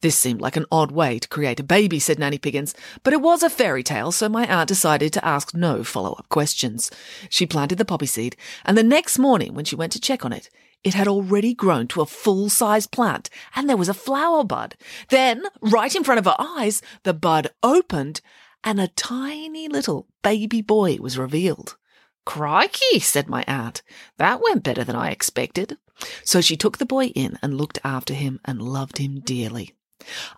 This 0.00 0.16
seemed 0.16 0.40
like 0.40 0.56
an 0.56 0.66
odd 0.70 0.92
way 0.92 1.18
to 1.18 1.28
create 1.28 1.58
a 1.60 1.64
baby, 1.64 1.98
said 1.98 2.18
Nanny 2.18 2.38
Piggins, 2.38 2.74
but 3.02 3.12
it 3.12 3.20
was 3.20 3.42
a 3.42 3.50
fairy 3.50 3.82
tale, 3.82 4.12
so 4.12 4.28
my 4.28 4.46
aunt 4.46 4.68
decided 4.68 5.12
to 5.12 5.24
ask 5.24 5.54
no 5.54 5.82
follow 5.82 6.12
up 6.12 6.28
questions. 6.28 6.90
She 7.28 7.46
planted 7.46 7.78
the 7.78 7.84
poppy 7.84 8.06
seed, 8.06 8.36
and 8.64 8.76
the 8.76 8.84
next 8.84 9.18
morning, 9.18 9.54
when 9.54 9.64
she 9.64 9.74
went 9.74 9.92
to 9.92 10.00
check 10.00 10.24
on 10.24 10.32
it, 10.32 10.50
it 10.84 10.94
had 10.94 11.08
already 11.08 11.54
grown 11.54 11.88
to 11.88 12.00
a 12.00 12.06
full 12.06 12.48
size 12.48 12.86
plant 12.86 13.30
and 13.54 13.68
there 13.68 13.76
was 13.76 13.88
a 13.88 13.94
flower 13.94 14.44
bud. 14.44 14.76
Then, 15.10 15.44
right 15.60 15.94
in 15.94 16.04
front 16.04 16.18
of 16.18 16.24
her 16.24 16.36
eyes, 16.38 16.82
the 17.02 17.14
bud 17.14 17.50
opened 17.62 18.20
and 18.64 18.80
a 18.80 18.88
tiny 18.88 19.68
little 19.68 20.06
baby 20.22 20.62
boy 20.62 20.96
was 21.00 21.18
revealed. 21.18 21.76
Crikey, 22.24 23.00
said 23.00 23.28
my 23.28 23.44
aunt. 23.46 23.82
That 24.18 24.42
went 24.42 24.62
better 24.62 24.84
than 24.84 24.96
I 24.96 25.10
expected. 25.10 25.78
So 26.24 26.40
she 26.40 26.56
took 26.56 26.78
the 26.78 26.86
boy 26.86 27.06
in 27.06 27.38
and 27.42 27.56
looked 27.56 27.78
after 27.82 28.14
him 28.14 28.40
and 28.44 28.60
loved 28.60 28.98
him 28.98 29.20
dearly. 29.20 29.74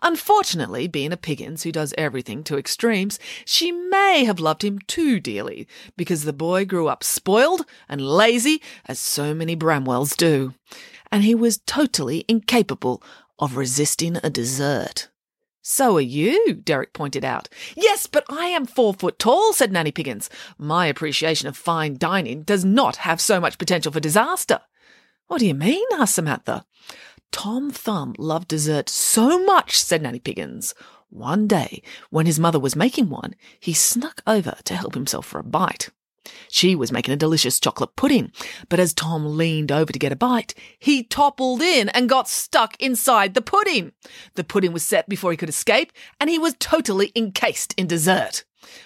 Unfortunately, 0.01 0.87
being 0.87 1.11
a 1.11 1.17
Piggins 1.17 1.63
who 1.63 1.71
does 1.71 1.93
everything 1.97 2.43
to 2.43 2.57
extremes, 2.57 3.19
she 3.45 3.71
may 3.71 4.23
have 4.25 4.39
loved 4.39 4.63
him 4.63 4.79
too 4.87 5.19
dearly, 5.19 5.67
because 5.95 6.23
the 6.23 6.33
boy 6.33 6.65
grew 6.65 6.87
up 6.87 7.03
spoiled 7.03 7.65
and 7.87 8.01
lazy, 8.01 8.61
as 8.85 8.99
so 8.99 9.33
many 9.33 9.55
Bramwells 9.55 10.15
do, 10.15 10.53
and 11.11 11.23
he 11.23 11.35
was 11.35 11.59
totally 11.65 12.25
incapable 12.27 13.03
of 13.39 13.57
resisting 13.57 14.17
a 14.23 14.29
dessert. 14.29 15.09
So 15.63 15.97
are 15.97 16.01
you, 16.01 16.55
Derek 16.55 16.91
pointed 16.91 17.23
out. 17.23 17.47
Yes, 17.75 18.07
but 18.07 18.25
I 18.29 18.47
am 18.47 18.65
four 18.65 18.95
foot 18.95 19.19
tall, 19.19 19.53
said 19.53 19.71
Nanny 19.71 19.91
Piggins. 19.91 20.27
My 20.57 20.87
appreciation 20.87 21.47
of 21.47 21.55
fine 21.55 21.97
dining 21.97 22.41
does 22.41 22.65
not 22.65 22.97
have 22.97 23.21
so 23.21 23.39
much 23.39 23.59
potential 23.59 23.91
for 23.91 23.99
disaster. 23.99 24.61
What 25.27 25.39
do 25.39 25.47
you 25.47 25.53
mean? 25.53 25.85
asked 25.93 26.15
Samantha. 26.15 26.65
Tom 27.31 27.71
Thumb 27.71 28.13
loved 28.17 28.49
dessert 28.49 28.89
so 28.89 29.43
much, 29.43 29.81
said 29.81 30.01
Nanny 30.01 30.19
Piggins. 30.19 30.73
One 31.09 31.47
day, 31.47 31.81
when 32.09 32.25
his 32.25 32.39
mother 32.39 32.59
was 32.59 32.75
making 32.75 33.09
one, 33.09 33.35
he 33.59 33.73
snuck 33.73 34.21
over 34.27 34.55
to 34.65 34.75
help 34.75 34.93
himself 34.93 35.25
for 35.25 35.39
a 35.39 35.43
bite. 35.43 35.89
She 36.49 36.75
was 36.75 36.91
making 36.91 37.13
a 37.13 37.17
delicious 37.17 37.59
chocolate 37.59 37.95
pudding, 37.95 38.31
but 38.69 38.79
as 38.79 38.93
Tom 38.93 39.37
leaned 39.37 39.71
over 39.71 39.91
to 39.91 39.99
get 39.99 40.11
a 40.11 40.15
bite, 40.15 40.53
he 40.77 41.03
toppled 41.03 41.61
in 41.61 41.89
and 41.89 42.07
got 42.07 42.29
stuck 42.29 42.79
inside 42.81 43.33
the 43.33 43.41
pudding. 43.41 43.93
The 44.35 44.43
pudding 44.43 44.71
was 44.71 44.83
set 44.83 45.09
before 45.09 45.31
he 45.31 45.37
could 45.37 45.49
escape, 45.49 45.91
and 46.19 46.29
he 46.29 46.37
was 46.37 46.55
totally 46.59 47.11
encased 47.15 47.73
in 47.77 47.87
dessert. 47.87 48.43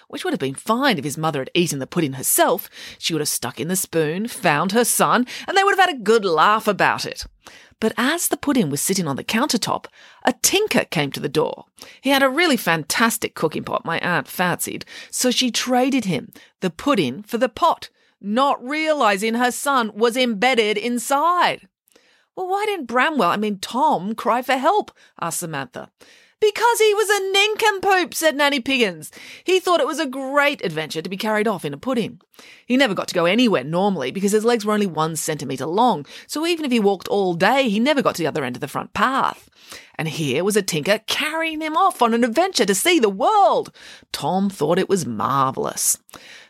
Which 0.08 0.24
would 0.24 0.34
have 0.34 0.40
been 0.40 0.56
fine 0.56 0.98
if 0.98 1.04
his 1.04 1.18
mother 1.18 1.40
had 1.40 1.52
eaten 1.54 1.80
the 1.80 1.88
pudding 1.88 2.14
herself. 2.14 2.70
She 2.98 3.14
would 3.14 3.22
have 3.22 3.30
stuck 3.30 3.60
in 3.60 3.68
the 3.68 3.76
spoon, 3.76 4.28
found 4.28 4.72
her 4.72 4.86
son, 4.86 5.28
and 5.48 5.58
they 5.58 5.64
would 5.64 5.78
have 5.78 5.90
had 5.90 5.96
a 5.96 6.02
good 6.02 6.26
laugh 6.26 6.68
about 6.68 7.06
it. 7.06 7.26
But 7.80 7.94
as 7.98 8.30
the 8.30 8.38
pudding 8.38 8.70
was 8.70 8.82
sitting 8.82 9.08
on 9.08 9.16
the 9.16 9.24
countertop, 9.24 9.86
a 10.24 10.34
tinker 10.42 10.86
came 10.86 11.12
to 11.12 11.20
the 11.20 11.30
door. 11.30 11.66
He 12.02 12.10
had 12.10 12.24
a 12.24 12.30
really 12.30 12.58
fantastic 12.58 13.36
cooking 13.36 13.64
pot, 13.64 13.86
my 13.86 14.00
aunt 14.00 14.28
fancied, 14.28 14.86
so 15.12 15.30
she 15.30 15.52
traded 15.52 16.06
him 16.06 16.32
the 16.62 16.70
pudding 16.70 17.22
for 17.24 17.38
the 17.38 17.50
pot, 17.50 17.90
not 18.22 18.64
realizing 18.66 19.36
her 19.36 19.52
son 19.52 19.92
was 19.94 20.16
embedded 20.16 20.78
inside. 20.78 21.68
Well, 22.36 22.48
why 22.48 22.66
didn't 22.66 22.88
Bramwell, 22.88 23.30
I 23.30 23.38
mean 23.38 23.60
Tom, 23.60 24.16
cry 24.16 24.42
for 24.42 24.58
help? 24.58 24.92
asked 25.20 25.40
Samantha. 25.40 25.90
Because 26.46 26.80
he 26.80 26.94
was 26.94 27.10
a 27.10 27.32
nincompoop, 27.32 28.14
said 28.14 28.36
Nanny 28.36 28.60
Piggins. 28.60 29.10
He 29.44 29.60
thought 29.60 29.80
it 29.80 29.88
was 29.88 30.00
a 30.00 30.06
great 30.06 30.64
adventure 30.64 31.02
to 31.02 31.10
be 31.10 31.18
carried 31.18 31.48
off 31.48 31.66
in 31.66 31.74
a 31.74 31.78
pudding. 31.78 32.22
He 32.68 32.78
never 32.78 32.94
got 32.94 33.08
to 33.08 33.16
go 33.16 33.26
anywhere 33.26 33.64
normally 33.64 34.12
because 34.12 34.32
his 34.32 34.46
legs 34.46 34.64
were 34.64 34.74
only 34.74 34.86
one 34.86 35.16
centimetre 35.16 35.66
long, 35.66 36.06
so 36.28 36.46
even 36.46 36.64
if 36.64 36.72
he 36.72 36.80
walked 36.80 37.08
all 37.08 37.34
day, 37.34 37.68
he 37.68 37.80
never 37.80 38.04
got 38.04 38.14
to 38.16 38.22
the 38.22 38.28
other 38.28 38.44
end 38.44 38.56
of 38.56 38.60
the 38.60 38.68
front 38.68 38.94
path. 38.94 39.50
And 39.96 40.08
here 40.08 40.44
was 40.44 40.56
a 40.56 40.62
tinker 40.62 41.00
carrying 41.08 41.62
him 41.62 41.76
off 41.76 42.04
on 42.04 42.14
an 42.14 42.24
adventure 42.24 42.66
to 42.66 42.76
see 42.76 43.00
the 43.00 43.10
world. 43.10 43.72
Tom 44.12 44.52
thought 44.52 44.78
it 44.78 44.90
was 44.90 45.04
marvellous. 45.04 45.98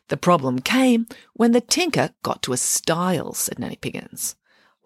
The 0.10 0.18
problem 0.18 0.60
came 0.60 1.08
when 1.34 1.54
the 1.54 1.62
tinker 1.62 2.10
got 2.22 2.42
to 2.44 2.54
a 2.54 2.58
stile, 2.58 3.34
said 3.34 3.60
Nanny 3.60 3.78
Piggins. 3.78 4.36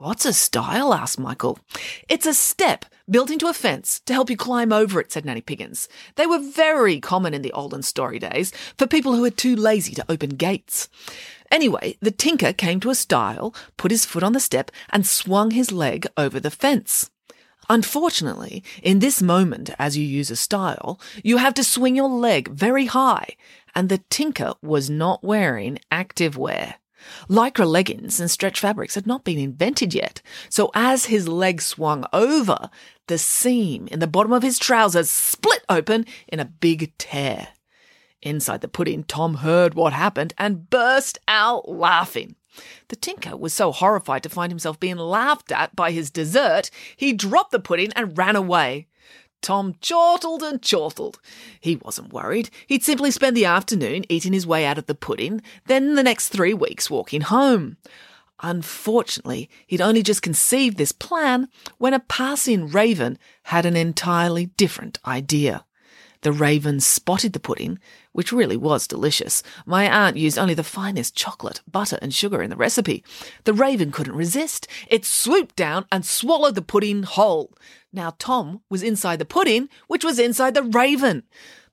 What's 0.02 0.26
a 0.26 0.32
stile? 0.32 0.94
asked 0.94 1.20
Michael. 1.20 1.60
It's 2.08 2.26
a 2.26 2.34
step 2.34 2.86
built 3.10 3.30
into 3.30 3.50
a 3.50 3.54
fence 3.54 4.00
to 4.06 4.14
help 4.14 4.30
you 4.30 4.38
climb 4.38 4.72
over 4.72 5.02
it, 5.02 5.12
said 5.12 5.26
Nanny 5.26 5.42
Piggins. 5.42 5.90
They 6.16 6.26
were 6.26 6.40
very 6.40 7.02
common 7.02 7.34
in 7.34 7.42
the 7.42 7.52
olden 7.52 7.84
story 7.84 8.18
days 8.18 8.54
for 8.78 8.88
people 8.88 9.14
who 9.14 9.24
were 9.24 9.30
too 9.30 9.58
lazy 9.58 9.94
to 9.96 10.06
open 10.08 10.38
gates. 10.38 10.88
Anyway, 11.52 11.98
the 12.00 12.12
tinker 12.12 12.54
came 12.54 12.80
to 12.80 12.90
a 12.90 12.96
stile, 12.96 13.54
put 13.76 13.92
his 13.92 14.06
foot 14.06 14.24
on 14.24 14.32
the 14.32 14.40
step, 14.40 14.72
and 14.90 15.06
swung 15.06 15.52
his 15.52 15.70
leg 15.70 16.08
over 16.16 16.40
the 16.40 16.50
fence. 16.50 17.10
Unfortunately, 17.68 18.64
in 18.82 19.00
this 19.00 19.22
moment, 19.22 19.70
as 19.78 19.98
you 19.98 20.06
use 20.06 20.32
a 20.32 20.38
stile, 20.38 20.98
you 21.26 21.36
have 21.38 21.56
to 21.56 21.64
swing 21.64 21.98
your 21.98 22.08
leg 22.08 22.48
very 22.48 22.86
high, 22.86 23.36
and 23.76 23.90
the 23.90 24.02
tinker 24.10 24.54
was 24.62 24.90
not 24.90 25.26
wearing 25.26 25.78
active 25.92 26.38
wear. 26.38 26.76
Lycra 27.30 27.66
leggings 27.66 28.20
and 28.20 28.30
stretch 28.30 28.60
fabrics 28.60 28.96
had 28.96 29.08
not 29.08 29.24
been 29.24 29.38
invented 29.38 29.94
yet, 29.94 30.22
so 30.50 30.72
as 30.74 31.06
his 31.06 31.28
leg 31.28 31.62
swung 31.62 32.06
over, 32.14 32.70
the 33.08 33.18
seam 33.18 33.88
in 33.88 34.00
the 34.00 34.08
bottom 34.08 34.34
of 34.34 34.44
his 34.44 34.60
trousers 34.60 35.10
split 35.10 35.64
open 35.70 36.06
in 36.28 36.40
a 36.40 36.46
big 36.46 36.96
tear. 36.98 37.50
Inside 38.22 38.62
the 38.62 38.68
pudding, 38.68 39.04
Tom 39.04 39.36
heard 39.36 39.74
what 39.74 39.94
happened 39.94 40.34
and 40.38 40.70
burst 40.70 41.18
out 41.28 41.70
laughing. 41.70 42.36
The 42.90 42.98
tinker 42.98 43.38
was 43.38 43.54
so 43.54 43.72
horrified 43.72 44.24
to 44.24 44.30
find 44.30 44.52
himself 44.52 44.80
being 44.80 44.98
laughed 44.98 45.52
at 45.52 45.76
by 45.76 45.92
his 45.92 46.10
dessert, 46.10 46.70
he 46.98 47.14
dropped 47.14 47.52
the 47.52 47.60
pudding 47.60 47.94
and 47.96 48.18
ran 48.18 48.36
away. 48.36 48.88
Tom 49.42 49.76
chortled 49.82 50.44
and 50.44 50.62
chortled. 50.62 51.20
He 51.60 51.78
wasn't 51.78 52.14
worried. 52.14 52.50
He'd 52.68 52.84
simply 52.84 53.12
spend 53.12 53.36
the 53.36 53.46
afternoon 53.46 54.06
eating 54.10 54.34
his 54.34 54.48
way 54.48 54.66
out 54.66 54.78
of 54.78 54.86
the 54.86 54.96
pudding, 54.96 55.42
then 55.68 55.96
the 55.96 56.04
next 56.04 56.30
three 56.30 56.54
weeks 56.54 56.90
walking 56.90 57.22
home. 57.22 57.78
Unfortunately, 58.42 59.50
he'd 59.68 59.82
only 59.82 60.02
just 60.02 60.22
conceived 60.22 60.78
this 60.78 60.92
plan 60.92 61.50
when 61.78 61.94
a 61.94 62.00
passing 62.00 62.70
raven 62.70 63.18
had 63.44 63.66
an 63.66 63.76
entirely 63.76 64.46
different 64.46 65.00
idea. 65.06 65.66
The 66.22 66.32
raven 66.34 66.82
spotted 66.82 67.32
the 67.32 67.40
pudding, 67.40 67.80
which 68.12 68.34
really 68.34 68.58
was 68.58 68.88
delicious. 68.88 69.42
My 69.66 69.88
aunt 69.88 70.18
used 70.18 70.38
only 70.38 70.54
the 70.54 70.64
finest 70.64 71.16
chocolate, 71.16 71.62
butter, 71.70 71.98
and 72.02 72.14
sugar 72.14 72.42
in 72.42 72.50
the 72.50 72.58
recipe. 72.58 73.06
The 73.46 73.54
raven 73.54 73.92
couldn't 73.92 74.16
resist. 74.16 74.68
It 74.90 75.06
swooped 75.06 75.56
down 75.56 75.86
and 75.92 76.06
swallowed 76.06 76.56
the 76.56 76.62
pudding 76.62 77.04
whole. 77.04 77.54
Now 77.92 78.16
Tom 78.20 78.62
was 78.70 78.84
inside 78.84 79.20
the 79.20 79.26
pudding, 79.26 79.70
which 79.88 80.04
was 80.04 80.20
inside 80.20 80.54
the 80.54 80.64
raven. 80.64 81.24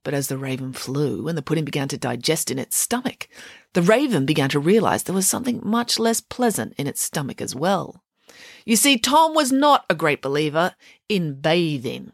But 0.02 0.14
as 0.14 0.28
the 0.28 0.38
raven 0.38 0.72
flew 0.72 1.26
and 1.28 1.36
the 1.36 1.42
pudding 1.42 1.64
began 1.64 1.88
to 1.88 1.98
digest 1.98 2.50
in 2.50 2.58
its 2.58 2.76
stomach, 2.76 3.28
the 3.72 3.82
raven 3.82 4.24
began 4.24 4.48
to 4.50 4.60
realize 4.60 5.02
there 5.02 5.14
was 5.14 5.26
something 5.28 5.60
much 5.62 5.98
less 5.98 6.20
pleasant 6.20 6.74
in 6.78 6.86
its 6.86 7.02
stomach 7.02 7.42
as 7.42 7.54
well. 7.54 8.02
You 8.64 8.76
see, 8.76 8.98
Tom 8.98 9.34
was 9.34 9.50
not 9.52 9.84
a 9.90 9.94
great 9.94 10.22
believer 10.22 10.74
in 11.08 11.40
bathing. 11.40 12.12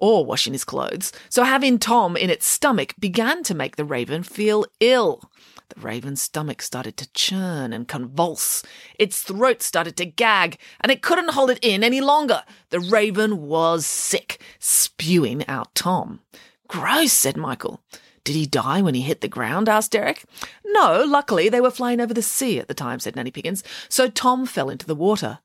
or 0.00 0.24
washing 0.24 0.52
his 0.52 0.64
clothes, 0.64 1.10
so 1.28 1.42
having 1.42 1.76
Tom 1.76 2.16
in 2.16 2.30
its 2.30 2.46
stomach 2.46 2.94
began 3.00 3.42
to 3.42 3.52
make 3.52 3.74
the 3.74 3.84
raven 3.84 4.22
feel 4.22 4.64
ill. 4.78 5.28
The 5.74 5.80
raven's 5.80 6.22
stomach 6.22 6.62
started 6.62 6.96
to 6.96 7.12
churn 7.12 7.72
and 7.72 7.86
convulse. 7.86 8.62
Its 8.98 9.22
throat 9.22 9.62
started 9.62 9.96
to 9.98 10.06
gag, 10.06 10.58
and 10.80 10.90
it 10.90 11.02
couldn't 11.02 11.32
hold 11.32 11.50
it 11.50 11.58
in 11.60 11.84
any 11.84 12.00
longer. 12.00 12.42
The 12.70 12.80
raven 12.80 13.46
was 13.46 13.84
sick, 13.84 14.40
spewing 14.58 15.46
out 15.46 15.74
Tom. 15.74 16.20
Gross, 16.68 17.12
said 17.12 17.36
Michael. 17.36 17.82
Did 18.24 18.34
he 18.34 18.46
die 18.46 18.82
when 18.82 18.94
he 18.94 19.02
hit 19.02 19.20
the 19.20 19.28
ground? 19.28 19.68
asked 19.68 19.92
Derek. 19.92 20.24
No, 20.64 21.04
luckily 21.06 21.48
they 21.48 21.60
were 21.60 21.70
flying 21.70 22.00
over 22.00 22.12
the 22.12 22.22
sea 22.22 22.58
at 22.58 22.68
the 22.68 22.74
time, 22.74 22.98
said 23.00 23.16
Nanny 23.16 23.30
Piggins, 23.30 23.62
so 23.88 24.08
Tom 24.08 24.46
fell 24.46 24.68
into 24.68 24.86
the 24.86 24.94
water. 24.94 25.38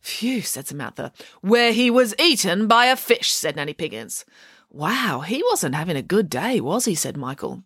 Phew, 0.00 0.40
said 0.40 0.66
Samantha. 0.66 1.12
Where 1.42 1.72
he 1.72 1.90
was 1.90 2.14
eaten 2.18 2.66
by 2.66 2.86
a 2.86 2.96
fish, 2.96 3.30
said 3.32 3.56
Nanny 3.56 3.74
Piggins. 3.74 4.24
Wow, 4.72 5.20
he 5.26 5.42
wasn't 5.50 5.74
having 5.74 5.96
a 5.96 6.02
good 6.02 6.30
day, 6.30 6.60
was 6.60 6.84
he? 6.84 6.94
said 6.94 7.16
Michael. 7.16 7.64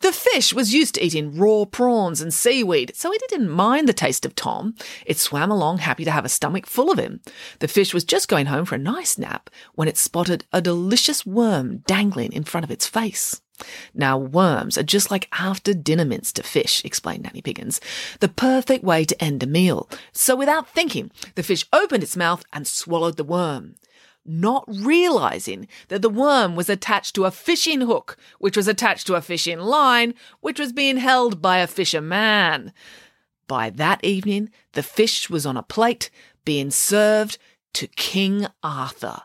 The 0.00 0.10
fish 0.10 0.52
was 0.52 0.74
used 0.74 0.96
to 0.96 1.04
eating 1.04 1.36
raw 1.36 1.64
prawns 1.66 2.20
and 2.20 2.34
seaweed, 2.34 2.96
so 2.96 3.12
it 3.12 3.22
didn't 3.28 3.48
mind 3.48 3.86
the 3.86 3.92
taste 3.92 4.26
of 4.26 4.34
Tom. 4.34 4.74
It 5.06 5.18
swam 5.18 5.52
along 5.52 5.78
happy 5.78 6.04
to 6.04 6.10
have 6.10 6.24
a 6.24 6.28
stomach 6.28 6.66
full 6.66 6.90
of 6.90 6.98
him. 6.98 7.20
The 7.60 7.68
fish 7.68 7.94
was 7.94 8.02
just 8.02 8.26
going 8.26 8.46
home 8.46 8.64
for 8.64 8.74
a 8.74 8.78
nice 8.78 9.18
nap 9.18 9.50
when 9.76 9.86
it 9.86 9.96
spotted 9.96 10.44
a 10.52 10.60
delicious 10.60 11.24
worm 11.24 11.78
dangling 11.86 12.32
in 12.32 12.42
front 12.42 12.64
of 12.64 12.72
its 12.72 12.88
face. 12.88 13.40
Now, 13.94 14.18
worms 14.18 14.76
are 14.76 14.82
just 14.82 15.12
like 15.12 15.28
after 15.38 15.72
dinner 15.72 16.04
mints 16.04 16.32
to 16.32 16.42
fish, 16.42 16.84
explained 16.84 17.22
Nanny 17.22 17.40
Piggins. 17.42 17.78
The 18.18 18.28
perfect 18.28 18.82
way 18.82 19.04
to 19.04 19.22
end 19.22 19.44
a 19.44 19.46
meal. 19.46 19.88
So 20.10 20.34
without 20.34 20.68
thinking, 20.68 21.12
the 21.36 21.44
fish 21.44 21.64
opened 21.72 22.02
its 22.02 22.16
mouth 22.16 22.42
and 22.52 22.66
swallowed 22.66 23.16
the 23.16 23.22
worm 23.22 23.76
not 24.24 24.64
realizing 24.68 25.68
that 25.88 26.02
the 26.02 26.10
worm 26.10 26.54
was 26.56 26.68
attached 26.68 27.14
to 27.14 27.24
a 27.24 27.30
fishing 27.30 27.82
hook, 27.82 28.16
which 28.38 28.56
was 28.56 28.68
attached 28.68 29.06
to 29.06 29.14
a 29.14 29.22
fishing 29.22 29.58
line, 29.58 30.14
which 30.40 30.58
was 30.58 30.72
being 30.72 30.98
held 30.98 31.42
by 31.42 31.58
a 31.58 31.66
fisherman. 31.66 32.72
By 33.48 33.70
that 33.70 34.04
evening, 34.04 34.50
the 34.72 34.82
fish 34.82 35.28
was 35.28 35.44
on 35.44 35.56
a 35.56 35.62
plate 35.62 36.10
being 36.44 36.70
served 36.70 37.38
to 37.74 37.86
King 37.88 38.46
Arthur. 38.62 39.22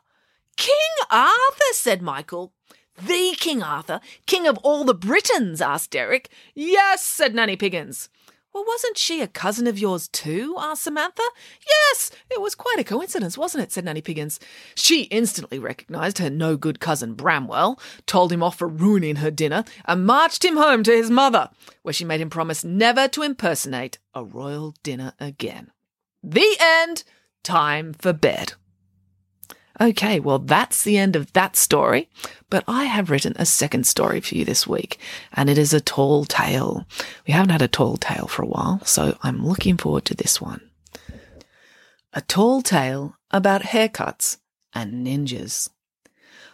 King 0.56 0.74
Arthur, 1.12 1.74
said 1.74 2.02
Michael. 2.02 2.54
The 2.98 3.36
King 3.38 3.62
Arthur, 3.62 4.00
king 4.26 4.48
of 4.48 4.58
all 4.64 4.84
the 4.84 4.96
Britons, 4.96 5.62
asked 5.62 5.92
Derek. 5.92 6.30
Yes, 6.56 7.04
said 7.04 7.36
Nanny 7.36 7.56
Piggins. 7.56 8.10
Well, 8.58 8.66
wasn't 8.66 8.98
she 8.98 9.22
a 9.22 9.28
cousin 9.28 9.68
of 9.68 9.78
yours 9.78 10.08
too? 10.08 10.56
asked 10.58 10.82
Samantha. 10.82 11.22
Yes, 11.64 12.10
it 12.32 12.42
was 12.42 12.56
quite 12.56 12.80
a 12.80 12.84
coincidence, 12.84 13.38
wasn't 13.38 13.64
it? 13.64 13.72
said 13.72 13.86
Nanny 13.86 14.02
Piggins. 14.02 14.40
She 14.74 15.04
instantly 15.04 15.60
recognised 15.60 16.18
her 16.18 16.32
no 16.32 16.58
good 16.58 16.80
cousin 16.80 17.14
Bramwell, 17.14 17.80
told 18.08 18.32
him 18.32 18.42
off 18.42 18.58
for 18.58 18.68
ruining 18.68 19.18
her 19.18 19.30
dinner, 19.30 19.64
and 19.86 20.08
marched 20.08 20.44
him 20.44 20.58
home 20.58 20.82
to 20.86 20.92
his 20.92 21.12
mother, 21.12 21.52
where 21.84 21.94
she 21.94 22.04
made 22.04 22.20
him 22.20 22.32
promise 22.32 22.64
never 22.64 23.08
to 23.10 23.22
impersonate 23.22 24.00
a 24.16 24.24
royal 24.24 24.74
dinner 24.82 25.14
again. 25.20 25.72
The 26.24 26.58
end. 26.60 27.04
Time 27.44 27.94
for 27.94 28.12
bed. 28.12 28.54
Okay, 29.80 30.20
well, 30.20 30.40
that's 30.40 30.84
the 30.84 30.98
end 30.98 31.16
of 31.16 31.32
that 31.34 31.56
story. 31.56 32.10
But 32.50 32.64
I 32.68 32.86
have 32.86 33.12
written 33.12 33.34
a 33.36 33.46
second 33.46 33.86
story 33.86 34.22
for 34.22 34.36
you 34.36 34.44
this 34.44 34.66
week, 34.66 35.00
and 35.34 35.50
it 35.50 35.58
is 35.58 35.74
a 35.74 35.82
tall 35.82 36.26
tale. 36.26 36.86
We 37.28 37.34
haven't 37.34 37.52
had 37.52 37.62
a 37.62 37.68
tall 37.68 37.98
tale 37.98 38.28
for 38.28 38.42
a 38.42 38.48
while, 38.48 38.82
so 38.84 39.18
I'm 39.22 39.46
looking 39.46 39.78
forward 39.78 40.06
to 40.06 40.16
this 40.16 40.42
one. 40.42 40.62
A 42.14 42.22
tall 42.22 42.62
tale 42.62 43.16
about 43.30 43.62
haircuts 43.62 44.38
and 44.74 45.06
ninjas. 45.06 45.70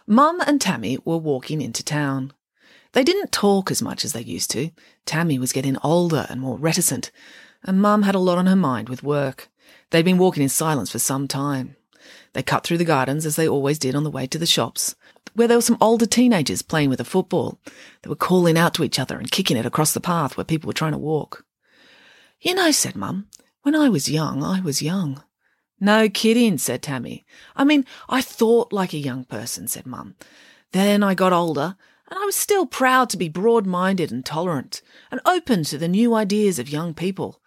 Mum 0.06 0.40
and 0.46 0.60
Tammy 0.60 0.98
were 1.04 1.16
walking 1.16 1.62
into 1.62 1.82
town. 1.82 2.32
They 2.92 3.04
didn't 3.04 3.32
talk 3.32 3.70
as 3.70 3.80
much 3.80 4.04
as 4.04 4.12
they 4.12 4.20
used 4.20 4.50
to. 4.50 4.70
Tammy 5.06 5.38
was 5.38 5.52
getting 5.52 5.78
older 5.82 6.26
and 6.28 6.40
more 6.40 6.58
reticent, 6.58 7.10
and 7.62 7.80
Mum 7.80 8.02
had 8.02 8.14
a 8.14 8.18
lot 8.18 8.36
on 8.36 8.46
her 8.46 8.56
mind 8.56 8.90
with 8.90 9.02
work. 9.02 9.48
They'd 9.90 10.04
been 10.04 10.18
walking 10.18 10.42
in 10.42 10.50
silence 10.50 10.90
for 10.90 10.98
some 10.98 11.26
time. 11.26 11.76
They 12.32 12.42
cut 12.42 12.64
through 12.64 12.78
the 12.78 12.84
gardens 12.84 13.26
as 13.26 13.36
they 13.36 13.48
always 13.48 13.78
did 13.78 13.94
on 13.94 14.04
the 14.04 14.10
way 14.10 14.26
to 14.26 14.38
the 14.38 14.46
shops, 14.46 14.94
where 15.34 15.48
there 15.48 15.56
were 15.56 15.62
some 15.62 15.78
older 15.80 16.06
teenagers 16.06 16.62
playing 16.62 16.90
with 16.90 17.00
a 17.00 17.04
football. 17.04 17.58
They 18.02 18.08
were 18.08 18.16
calling 18.16 18.56
out 18.58 18.74
to 18.74 18.84
each 18.84 18.98
other 18.98 19.18
and 19.18 19.30
kicking 19.30 19.56
it 19.56 19.66
across 19.66 19.92
the 19.92 20.00
path 20.00 20.36
where 20.36 20.44
people 20.44 20.68
were 20.68 20.72
trying 20.72 20.92
to 20.92 20.98
walk. 20.98 21.44
You 22.40 22.54
know, 22.54 22.70
said 22.70 22.96
Mum, 22.96 23.28
when 23.62 23.74
I 23.74 23.88
was 23.88 24.10
young, 24.10 24.44
I 24.44 24.60
was 24.60 24.82
young. 24.82 25.22
No 25.80 26.08
kidding, 26.08 26.58
said 26.58 26.82
Tammy. 26.82 27.24
I 27.56 27.64
mean, 27.64 27.84
I 28.08 28.20
thought 28.20 28.72
like 28.72 28.92
a 28.92 28.98
young 28.98 29.24
person, 29.24 29.66
said 29.68 29.86
Mum. 29.86 30.14
Then 30.72 31.02
I 31.02 31.14
got 31.14 31.32
older, 31.32 31.76
and 32.10 32.18
I 32.18 32.24
was 32.24 32.36
still 32.36 32.66
proud 32.66 33.10
to 33.10 33.16
be 33.16 33.28
broad 33.28 33.66
minded 33.66 34.12
and 34.12 34.24
tolerant, 34.24 34.82
and 35.10 35.20
open 35.24 35.64
to 35.64 35.78
the 35.78 35.88
new 35.88 36.14
ideas 36.14 36.58
of 36.58 36.68
young 36.68 36.94
people. 36.94 37.40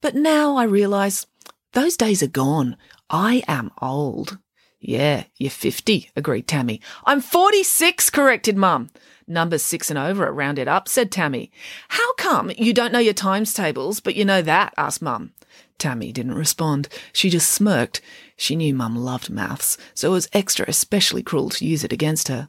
But 0.00 0.14
now 0.14 0.56
I 0.56 0.64
realise 0.64 1.26
those 1.72 1.96
days 1.96 2.22
are 2.22 2.28
gone. 2.28 2.76
I 3.10 3.42
am 3.46 3.70
old. 3.80 4.38
Yeah, 4.80 5.24
you're 5.36 5.50
50, 5.50 6.10
agreed 6.16 6.46
Tammy. 6.46 6.80
I'm 7.04 7.20
46, 7.20 8.10
corrected 8.10 8.56
Mum. 8.56 8.90
Number 9.26 9.58
six 9.58 9.90
and 9.90 9.98
over, 9.98 10.30
round 10.32 10.58
it 10.58 10.68
up, 10.68 10.88
said 10.88 11.10
Tammy. 11.10 11.50
How 11.88 12.14
come 12.14 12.52
you 12.56 12.72
don't 12.72 12.92
know 12.92 12.98
your 12.98 13.14
times 13.14 13.52
tables, 13.54 14.00
but 14.00 14.14
you 14.14 14.24
know 14.24 14.42
that? 14.42 14.74
asked 14.76 15.02
Mum. 15.02 15.32
Tammy 15.78 16.12
didn't 16.12 16.34
respond. 16.34 16.88
She 17.12 17.30
just 17.30 17.50
smirked. 17.50 18.00
She 18.36 18.56
knew 18.56 18.74
Mum 18.74 18.96
loved 18.96 19.30
maths, 19.30 19.76
so 19.94 20.10
it 20.10 20.12
was 20.12 20.28
extra 20.32 20.64
especially 20.68 21.22
cruel 21.22 21.50
to 21.50 21.66
use 21.66 21.84
it 21.84 21.92
against 21.92 22.28
her. 22.28 22.48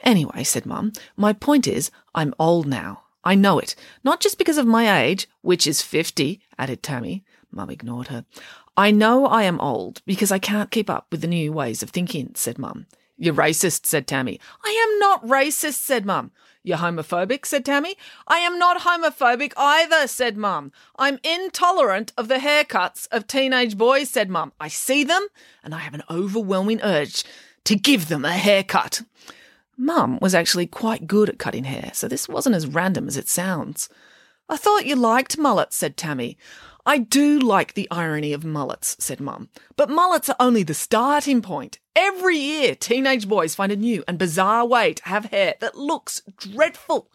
Anyway, 0.00 0.44
said 0.44 0.66
Mum, 0.66 0.92
my 1.16 1.32
point 1.32 1.66
is, 1.66 1.90
I'm 2.14 2.34
old 2.38 2.66
now. 2.66 3.04
I 3.24 3.34
know 3.34 3.58
it. 3.58 3.74
Not 4.02 4.20
just 4.20 4.36
because 4.36 4.58
of 4.58 4.66
my 4.66 5.02
age, 5.02 5.28
which 5.42 5.66
is 5.66 5.80
50, 5.80 6.40
added 6.58 6.82
Tammy. 6.82 7.24
Mum 7.50 7.70
ignored 7.70 8.08
her. 8.08 8.24
I 8.76 8.90
know 8.90 9.26
I 9.26 9.42
am 9.42 9.60
old 9.60 10.00
because 10.06 10.32
I 10.32 10.38
can't 10.38 10.70
keep 10.70 10.88
up 10.88 11.06
with 11.10 11.20
the 11.20 11.26
new 11.26 11.52
ways 11.52 11.82
of 11.82 11.90
thinking, 11.90 12.32
said 12.34 12.58
Mum. 12.58 12.86
You're 13.18 13.34
racist, 13.34 13.86
said 13.86 14.06
Tammy. 14.06 14.40
I 14.64 14.70
am 14.70 14.98
not 14.98 15.26
racist, 15.26 15.74
said 15.74 16.06
Mum. 16.06 16.32
You're 16.64 16.78
homophobic, 16.78 17.44
said 17.44 17.64
Tammy. 17.64 17.96
I 18.26 18.38
am 18.38 18.58
not 18.58 18.80
homophobic 18.80 19.52
either, 19.56 20.06
said 20.06 20.36
Mum. 20.36 20.72
I'm 20.96 21.18
intolerant 21.22 22.12
of 22.16 22.28
the 22.28 22.36
haircuts 22.36 23.08
of 23.10 23.26
teenage 23.26 23.76
boys, 23.76 24.08
said 24.08 24.30
Mum. 24.30 24.52
I 24.58 24.68
see 24.68 25.04
them 25.04 25.26
and 25.62 25.74
I 25.74 25.78
have 25.78 25.94
an 25.94 26.04
overwhelming 26.08 26.80
urge 26.82 27.24
to 27.64 27.76
give 27.76 28.08
them 28.08 28.24
a 28.24 28.32
haircut. 28.32 29.02
Mum 29.76 30.18
was 30.22 30.34
actually 30.34 30.66
quite 30.66 31.06
good 31.06 31.28
at 31.28 31.38
cutting 31.38 31.64
hair, 31.64 31.90
so 31.94 32.08
this 32.08 32.28
wasn't 32.28 32.54
as 32.54 32.66
random 32.66 33.08
as 33.08 33.16
it 33.16 33.28
sounds. 33.28 33.88
I 34.48 34.56
thought 34.56 34.86
you 34.86 34.96
liked 34.96 35.38
mullets, 35.38 35.76
said 35.76 35.96
Tammy. 35.96 36.36
I 36.84 36.98
do 36.98 37.38
like 37.38 37.74
the 37.74 37.86
irony 37.92 38.32
of 38.32 38.44
mullets, 38.44 38.96
said 38.98 39.20
Mum, 39.20 39.48
but 39.76 39.88
mullets 39.88 40.28
are 40.28 40.36
only 40.40 40.64
the 40.64 40.74
starting 40.74 41.40
point. 41.40 41.78
Every 41.94 42.36
year, 42.36 42.74
teenage 42.74 43.28
boys 43.28 43.54
find 43.54 43.70
a 43.70 43.76
new 43.76 44.02
and 44.08 44.18
bizarre 44.18 44.66
way 44.66 44.94
to 44.94 45.08
have 45.08 45.26
hair 45.26 45.54
that 45.60 45.76
looks 45.76 46.22
dreadful. 46.36 47.08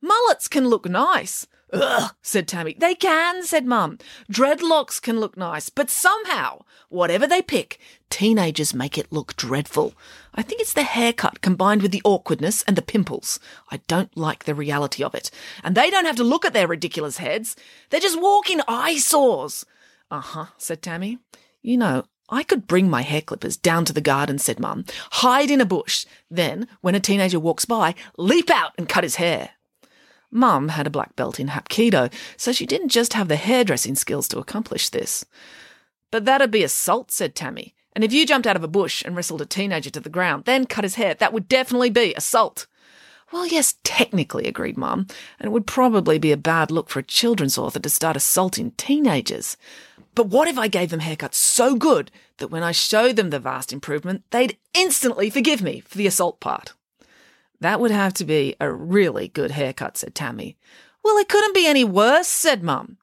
Mullets 0.00 0.48
can 0.48 0.68
look 0.68 0.88
nice. 0.88 1.46
Ugh, 1.72 2.12
said 2.22 2.46
Tammy. 2.46 2.76
They 2.78 2.94
can, 2.94 3.42
said 3.42 3.66
Mum. 3.66 3.98
Dreadlocks 4.30 5.02
can 5.02 5.18
look 5.18 5.36
nice, 5.36 5.68
but 5.68 5.90
somehow, 5.90 6.62
whatever 6.88 7.26
they 7.26 7.42
pick, 7.42 7.78
teenagers 8.08 8.72
make 8.72 8.96
it 8.96 9.10
look 9.10 9.34
dreadful. 9.36 9.94
I 10.32 10.42
think 10.42 10.60
it's 10.60 10.72
the 10.72 10.84
haircut 10.84 11.40
combined 11.40 11.82
with 11.82 11.90
the 11.90 12.02
awkwardness 12.04 12.62
and 12.62 12.76
the 12.76 12.82
pimples. 12.82 13.40
I 13.70 13.78
don't 13.88 14.16
like 14.16 14.44
the 14.44 14.54
reality 14.54 15.02
of 15.02 15.14
it. 15.14 15.30
And 15.64 15.74
they 15.74 15.90
don't 15.90 16.04
have 16.04 16.16
to 16.16 16.24
look 16.24 16.44
at 16.44 16.52
their 16.52 16.68
ridiculous 16.68 17.18
heads. 17.18 17.56
They're 17.90 18.00
just 18.00 18.20
walking 18.20 18.60
eyesores. 18.68 19.66
Uh 20.08 20.20
huh, 20.20 20.46
said 20.58 20.82
Tammy. 20.82 21.18
You 21.62 21.78
know, 21.78 22.04
I 22.28 22.44
could 22.44 22.68
bring 22.68 22.88
my 22.88 23.02
hair 23.02 23.22
clippers 23.22 23.56
down 23.56 23.84
to 23.86 23.92
the 23.92 24.00
garden, 24.00 24.38
said 24.38 24.60
Mum, 24.60 24.84
hide 25.10 25.50
in 25.50 25.60
a 25.60 25.66
bush, 25.66 26.06
then, 26.30 26.68
when 26.80 26.94
a 26.94 27.00
teenager 27.00 27.40
walks 27.40 27.64
by, 27.64 27.94
leap 28.16 28.50
out 28.50 28.72
and 28.78 28.88
cut 28.88 29.04
his 29.04 29.16
hair. 29.16 29.50
Mum 30.30 30.68
had 30.68 30.86
a 30.86 30.90
black 30.90 31.16
belt 31.16 31.40
in 31.40 31.48
Hapkido, 31.48 32.12
so 32.36 32.52
she 32.52 32.66
didn't 32.66 32.88
just 32.88 33.12
have 33.12 33.28
the 33.28 33.36
hairdressing 33.36 33.94
skills 33.94 34.28
to 34.28 34.38
accomplish 34.38 34.88
this. 34.88 35.24
But 36.10 36.24
that'd 36.24 36.50
be 36.50 36.62
assault, 36.62 37.10
said 37.10 37.34
Tammy. 37.34 37.74
And 37.94 38.04
if 38.04 38.12
you 38.12 38.26
jumped 38.26 38.46
out 38.46 38.56
of 38.56 38.64
a 38.64 38.68
bush 38.68 39.02
and 39.04 39.16
wrestled 39.16 39.40
a 39.40 39.46
teenager 39.46 39.90
to 39.90 40.00
the 40.00 40.10
ground, 40.10 40.44
then 40.44 40.66
cut 40.66 40.84
his 40.84 40.96
hair, 40.96 41.14
that 41.14 41.32
would 41.32 41.48
definitely 41.48 41.90
be 41.90 42.14
assault. 42.14 42.66
Well, 43.32 43.46
yes, 43.46 43.76
technically, 43.82 44.46
agreed 44.46 44.76
Mum, 44.76 45.08
and 45.40 45.46
it 45.46 45.50
would 45.50 45.66
probably 45.66 46.18
be 46.18 46.30
a 46.30 46.36
bad 46.36 46.70
look 46.70 46.88
for 46.88 47.00
a 47.00 47.04
children's 47.04 47.58
author 47.58 47.80
to 47.80 47.88
start 47.88 48.16
assaulting 48.16 48.72
teenagers. 48.72 49.56
But 50.14 50.28
what 50.28 50.46
if 50.46 50.58
I 50.58 50.68
gave 50.68 50.90
them 50.90 51.00
haircuts 51.00 51.34
so 51.34 51.74
good 51.74 52.10
that 52.38 52.48
when 52.48 52.62
I 52.62 52.72
showed 52.72 53.16
them 53.16 53.30
the 53.30 53.40
vast 53.40 53.72
improvement, 53.72 54.22
they'd 54.30 54.56
instantly 54.74 55.28
forgive 55.28 55.60
me 55.60 55.80
for 55.80 55.98
the 55.98 56.06
assault 56.06 56.38
part? 56.38 56.74
That 57.60 57.80
would 57.80 57.90
have 57.90 58.14
to 58.14 58.24
be 58.24 58.54
a 58.60 58.70
really 58.70 59.28
good 59.28 59.52
haircut, 59.52 59.96
said 59.96 60.14
Tammy. 60.14 60.56
Well, 61.02 61.18
it 61.18 61.28
couldn't 61.28 61.54
be 61.54 61.66
any 61.66 61.84
worse, 61.84 62.28
said 62.28 62.62
Mum. 62.62 62.98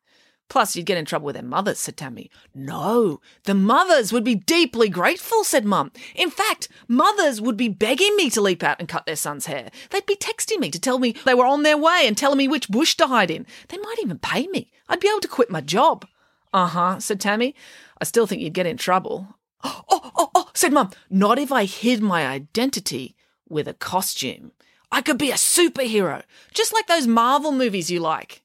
Plus, 0.50 0.76
you'd 0.76 0.86
get 0.86 0.98
in 0.98 1.06
trouble 1.06 1.26
with 1.26 1.36
their 1.36 1.44
mothers, 1.44 1.80
said 1.80 1.98
Tammy. 1.98 2.30
No, 2.54 3.22
the 3.46 3.56
mothers 3.56 4.14
would 4.14 4.24
be 4.24 4.36
deeply 4.36 4.88
grateful, 4.88 5.44
said 5.44 5.66
Mum. 5.66 5.92
In 6.14 6.30
fact, 6.30 6.68
mothers 6.88 7.42
would 7.42 7.58
be 7.58 7.70
begging 7.70 8.16
me 8.16 8.30
to 8.30 8.42
leap 8.42 8.62
out 8.62 8.78
and 8.80 8.88
cut 8.88 9.06
their 9.06 9.16
son's 9.16 9.48
hair. 9.48 9.72
They'd 9.90 10.06
be 10.06 10.16
texting 10.16 10.60
me 10.60 10.70
to 10.70 10.80
tell 10.80 11.00
me 11.00 11.16
they 11.26 11.34
were 11.34 11.46
on 11.46 11.64
their 11.64 11.78
way 11.78 12.04
and 12.06 12.16
telling 12.16 12.38
me 12.38 12.48
which 12.48 12.70
bush 12.70 12.96
to 12.98 13.08
hide 13.08 13.32
in. 13.32 13.48
They 13.70 13.78
might 13.78 13.98
even 14.02 14.20
pay 14.20 14.48
me. 14.48 14.72
I'd 14.88 15.00
be 15.00 15.10
able 15.10 15.22
to 15.22 15.28
quit 15.28 15.50
my 15.50 15.62
job. 15.62 16.06
Uh 16.54 16.68
huh, 16.68 17.00
said 17.00 17.20
Tammy. 17.20 17.56
I 18.00 18.04
still 18.04 18.28
think 18.28 18.42
you'd 18.42 18.54
get 18.54 18.68
in 18.68 18.78
trouble. 18.78 19.36
Oh, 19.66 20.12
oh, 20.16 20.30
oh, 20.36 20.50
said 20.54 20.74
Mum. 20.74 20.92
Not 21.10 21.40
if 21.40 21.52
I 21.52 21.64
hid 21.64 22.02
my 22.02 22.28
identity 22.28 23.16
with 23.54 23.68
a 23.68 23.74
costume. 23.74 24.52
I 24.92 25.02
could 25.02 25.18
be 25.18 25.32
a 25.32 25.36
superhero, 25.36 26.24
just 26.54 26.74
like 26.74 26.88
those 26.88 27.08
Marvel 27.08 27.52
movies 27.52 27.90
you 27.90 28.00
like. 28.00 28.42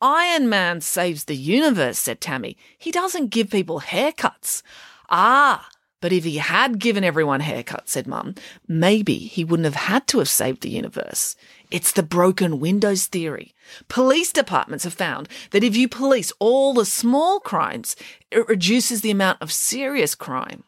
Iron 0.00 0.48
Man 0.48 0.80
saves 0.80 1.24
the 1.24 1.36
universe, 1.36 1.98
said 1.98 2.20
Tammy. 2.20 2.56
He 2.78 2.90
doesn't 2.90 3.30
give 3.30 3.50
people 3.50 3.80
haircuts. 3.80 4.62
Ah, 5.10 5.68
but 6.00 6.12
if 6.12 6.24
he 6.24 6.38
had 6.38 6.78
given 6.78 7.04
everyone 7.04 7.40
haircuts, 7.40 7.88
said 7.88 8.06
Mum, 8.06 8.34
maybe 8.66 9.18
he 9.18 9.44
wouldn't 9.44 9.66
have 9.66 9.74
had 9.74 10.06
to 10.08 10.18
have 10.18 10.28
saved 10.28 10.62
the 10.62 10.70
universe. 10.70 11.36
It's 11.70 11.92
the 11.92 12.02
broken 12.02 12.58
windows 12.58 13.06
theory. 13.06 13.54
Police 13.88 14.32
departments 14.32 14.84
have 14.84 14.94
found 14.94 15.28
that 15.50 15.62
if 15.62 15.76
you 15.76 15.88
police 15.88 16.32
all 16.38 16.72
the 16.72 16.86
small 16.86 17.38
crimes, 17.38 17.96
it 18.30 18.48
reduces 18.48 19.02
the 19.02 19.10
amount 19.10 19.42
of 19.42 19.52
serious 19.52 20.14
crime. 20.14 20.64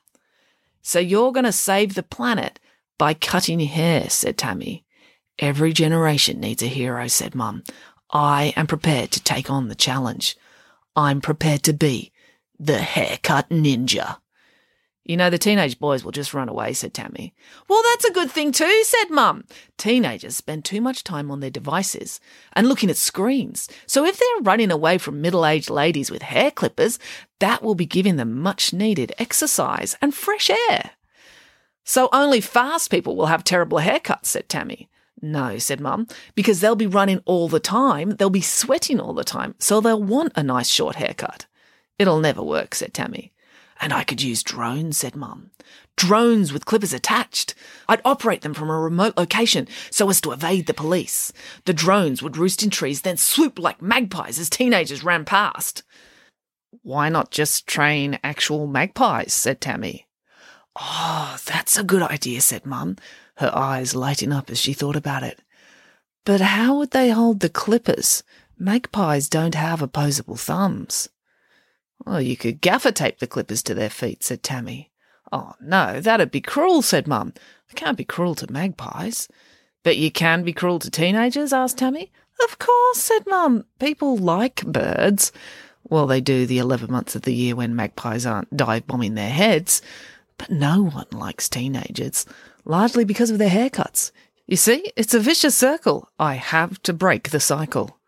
So 0.82 0.98
you're 0.98 1.32
going 1.32 1.44
to 1.44 1.52
save 1.52 1.94
the 1.94 2.02
planet 2.02 2.60
by 2.98 3.14
cutting 3.14 3.60
hair, 3.60 4.08
said 4.08 4.38
Tammy. 4.38 4.84
Every 5.38 5.72
generation 5.72 6.40
needs 6.40 6.62
a 6.62 6.66
hero, 6.66 7.08
said 7.08 7.34
Mum. 7.34 7.64
I 8.10 8.52
am 8.56 8.66
prepared 8.66 9.10
to 9.12 9.22
take 9.22 9.50
on 9.50 9.68
the 9.68 9.74
challenge. 9.74 10.36
I'm 10.94 11.20
prepared 11.20 11.62
to 11.64 11.72
be 11.72 12.12
the 12.58 12.78
haircut 12.78 13.48
ninja. 13.48 14.18
You 15.04 15.16
know, 15.16 15.30
the 15.30 15.38
teenage 15.38 15.80
boys 15.80 16.04
will 16.04 16.12
just 16.12 16.32
run 16.32 16.48
away, 16.48 16.74
said 16.74 16.94
Tammy. 16.94 17.34
Well, 17.68 17.82
that's 17.90 18.04
a 18.04 18.12
good 18.12 18.30
thing 18.30 18.52
too, 18.52 18.82
said 18.84 19.10
Mum. 19.10 19.44
Teenagers 19.76 20.36
spend 20.36 20.64
too 20.64 20.80
much 20.80 21.02
time 21.02 21.28
on 21.30 21.40
their 21.40 21.50
devices 21.50 22.20
and 22.52 22.68
looking 22.68 22.88
at 22.88 22.96
screens. 22.96 23.68
So 23.86 24.04
if 24.04 24.16
they're 24.16 24.42
running 24.42 24.70
away 24.70 24.98
from 24.98 25.20
middle 25.20 25.44
aged 25.44 25.70
ladies 25.70 26.10
with 26.10 26.22
hair 26.22 26.52
clippers, 26.52 27.00
that 27.40 27.64
will 27.64 27.74
be 27.74 27.86
giving 27.86 28.14
them 28.14 28.38
much 28.38 28.72
needed 28.72 29.12
exercise 29.18 29.96
and 30.00 30.14
fresh 30.14 30.50
air. 30.70 30.92
So 31.84 32.08
only 32.12 32.40
fast 32.40 32.90
people 32.90 33.16
will 33.16 33.26
have 33.26 33.44
terrible 33.44 33.78
haircuts, 33.78 34.26
said 34.26 34.48
Tammy. 34.48 34.88
No, 35.20 35.58
said 35.58 35.80
Mum, 35.80 36.08
because 36.34 36.60
they'll 36.60 36.74
be 36.74 36.86
running 36.86 37.20
all 37.24 37.48
the 37.48 37.60
time, 37.60 38.16
they'll 38.16 38.30
be 38.30 38.40
sweating 38.40 38.98
all 38.98 39.14
the 39.14 39.22
time, 39.22 39.54
so 39.58 39.80
they'll 39.80 40.02
want 40.02 40.32
a 40.34 40.42
nice 40.42 40.68
short 40.68 40.96
haircut. 40.96 41.46
It'll 41.98 42.18
never 42.18 42.42
work, 42.42 42.74
said 42.74 42.92
Tammy. 42.92 43.32
And 43.80 43.92
I 43.92 44.04
could 44.04 44.22
use 44.22 44.42
drones, 44.42 44.98
said 44.98 45.14
Mum. 45.16 45.50
Drones 45.96 46.52
with 46.52 46.64
clippers 46.64 46.92
attached. 46.92 47.54
I'd 47.88 48.00
operate 48.04 48.42
them 48.42 48.54
from 48.54 48.70
a 48.70 48.78
remote 48.78 49.16
location 49.16 49.68
so 49.90 50.08
as 50.08 50.20
to 50.22 50.32
evade 50.32 50.66
the 50.66 50.74
police. 50.74 51.32
The 51.64 51.72
drones 51.72 52.22
would 52.22 52.36
roost 52.36 52.62
in 52.62 52.70
trees, 52.70 53.02
then 53.02 53.16
swoop 53.16 53.58
like 53.58 53.82
magpies 53.82 54.38
as 54.38 54.50
teenagers 54.50 55.04
ran 55.04 55.24
past. 55.24 55.82
Why 56.82 57.08
not 57.08 57.30
just 57.30 57.66
train 57.66 58.18
actual 58.24 58.66
magpies? 58.66 59.32
said 59.32 59.60
Tammy. 59.60 60.06
Oh, 60.80 61.36
that's 61.44 61.76
a 61.76 61.84
good 61.84 62.02
idea, 62.02 62.40
said 62.40 62.64
Mum 62.66 62.96
her 63.36 63.54
eyes 63.54 63.94
lighting 63.94 64.32
up 64.32 64.50
as 64.50 64.58
she 64.58 64.72
thought 64.72 64.96
about 64.96 65.22
it. 65.22 65.40
But 66.24 66.40
how 66.40 66.76
would 66.78 66.92
they 66.92 67.10
hold 67.10 67.40
the 67.40 67.48
clippers? 67.48 68.22
Magpies 68.58 69.28
don't 69.28 69.54
have 69.54 69.82
opposable 69.82 70.36
thumbs. 70.36 71.08
Well, 72.06 72.20
you 72.20 72.36
could 72.36 72.60
gaffer 72.60 72.92
tape 72.92 73.18
the 73.18 73.26
clippers 73.26 73.62
to 73.64 73.74
their 73.74 73.90
feet, 73.90 74.22
said 74.22 74.42
Tammy. 74.42 74.90
Oh, 75.32 75.54
no, 75.60 76.00
that'd 76.00 76.30
be 76.30 76.40
cruel, 76.40 76.82
said 76.82 77.06
Mum. 77.06 77.32
I 77.70 77.74
can't 77.74 77.96
be 77.96 78.04
cruel 78.04 78.34
to 78.36 78.52
magpies. 78.52 79.28
But 79.82 79.96
you 79.96 80.12
can 80.12 80.44
be 80.44 80.52
cruel 80.52 80.78
to 80.80 80.90
teenagers? 80.90 81.52
asked 81.52 81.78
Tammy. 81.78 82.12
Of 82.44 82.58
course, 82.58 82.98
said 82.98 83.22
Mum. 83.26 83.64
People 83.80 84.16
like 84.16 84.64
birds. 84.64 85.32
Well, 85.88 86.06
they 86.06 86.20
do 86.20 86.46
the 86.46 86.58
11 86.58 86.90
months 86.90 87.16
of 87.16 87.22
the 87.22 87.34
year 87.34 87.56
when 87.56 87.74
magpies 87.74 88.26
aren't 88.26 88.56
dive 88.56 88.86
bombing 88.86 89.14
their 89.14 89.30
heads. 89.30 89.82
But 90.42 90.50
no 90.50 90.82
one 90.82 91.06
likes 91.12 91.48
teenagers 91.48 92.26
largely 92.64 93.04
because 93.04 93.30
of 93.30 93.38
their 93.38 93.48
haircuts. 93.48 94.10
You 94.44 94.56
see, 94.56 94.90
it's 94.96 95.14
a 95.14 95.20
vicious 95.20 95.54
circle. 95.54 96.08
I 96.18 96.34
have 96.34 96.82
to 96.82 96.92
break 96.92 97.30
the 97.30 97.38
cycle. 97.38 98.00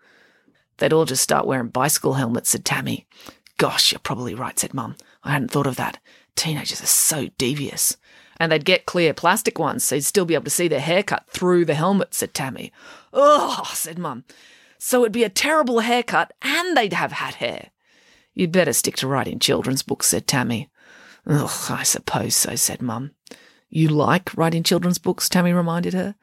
They'd 0.79 0.93
all 0.93 1.05
just 1.05 1.23
start 1.23 1.47
wearing 1.47 1.69
bicycle 1.69 2.15
helmets, 2.15 2.51
said 2.51 2.65
Tammy. 2.65 3.07
Gosh, 3.57 3.93
you're 3.93 4.01
probably 4.01 4.35
right, 4.35 4.59
said 4.59 4.75
Mum. 4.75 4.97
I 5.23 5.31
hadn't 5.31 5.53
thought 5.53 5.69
of 5.69 5.77
that. 5.77 6.01
Teenagers 6.35 6.83
are 6.83 6.87
so 6.87 7.29
devious. 7.39 7.99
And 8.41 8.51
they'd 8.51 8.65
get 8.65 8.85
clear 8.85 9.15
plastic 9.15 9.61
ones, 9.61 9.85
so 9.85 9.95
you'd 9.95 10.05
still 10.05 10.25
be 10.25 10.35
able 10.35 10.43
to 10.43 10.51
see 10.51 10.67
their 10.67 10.81
haircut 10.81 11.31
through 11.31 11.67
the 11.67 11.75
helmet, 11.75 12.15
said 12.15 12.35
Tammy. 12.35 12.73
Ugh, 13.13 13.65
said 13.67 13.97
Mum. 13.97 14.25
So 14.77 15.03
it'd 15.03 15.13
be 15.13 15.23
a 15.23 15.29
terrible 15.29 15.79
haircut, 15.79 16.33
and 16.43 16.77
they'd 16.77 16.95
have 16.95 17.13
hat 17.13 17.35
hair. 17.35 17.71
You'd 18.35 18.51
better 18.51 18.73
stick 18.73 18.97
to 18.97 19.07
writing 19.07 19.39
children's 19.39 19.85
books, 19.85 20.09
said 20.09 20.27
Tammy. 20.27 20.69
Ugh, 21.27 21.71
I 21.71 21.83
suppose 21.83 22.35
so, 22.35 22.55
said 22.57 22.83
Mum. 22.83 23.13
You 23.71 23.89
like 23.89 24.37
writing 24.37 24.63
children's 24.63 24.99
books, 24.99 25.29
Tammy 25.29 25.53
reminded 25.53 25.95
her. 25.95 26.15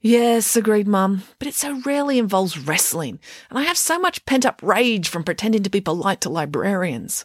Yes, 0.00 0.56
agreed 0.56 0.88
Mum, 0.88 1.22
but 1.38 1.46
it 1.46 1.54
so 1.54 1.80
rarely 1.86 2.18
involves 2.18 2.58
wrestling, 2.58 3.20
and 3.48 3.58
I 3.58 3.62
have 3.62 3.78
so 3.78 4.00
much 4.00 4.24
pent 4.26 4.44
up 4.44 4.60
rage 4.62 5.08
from 5.08 5.22
pretending 5.22 5.62
to 5.62 5.70
be 5.70 5.80
polite 5.80 6.20
to 6.22 6.28
librarians. 6.28 7.24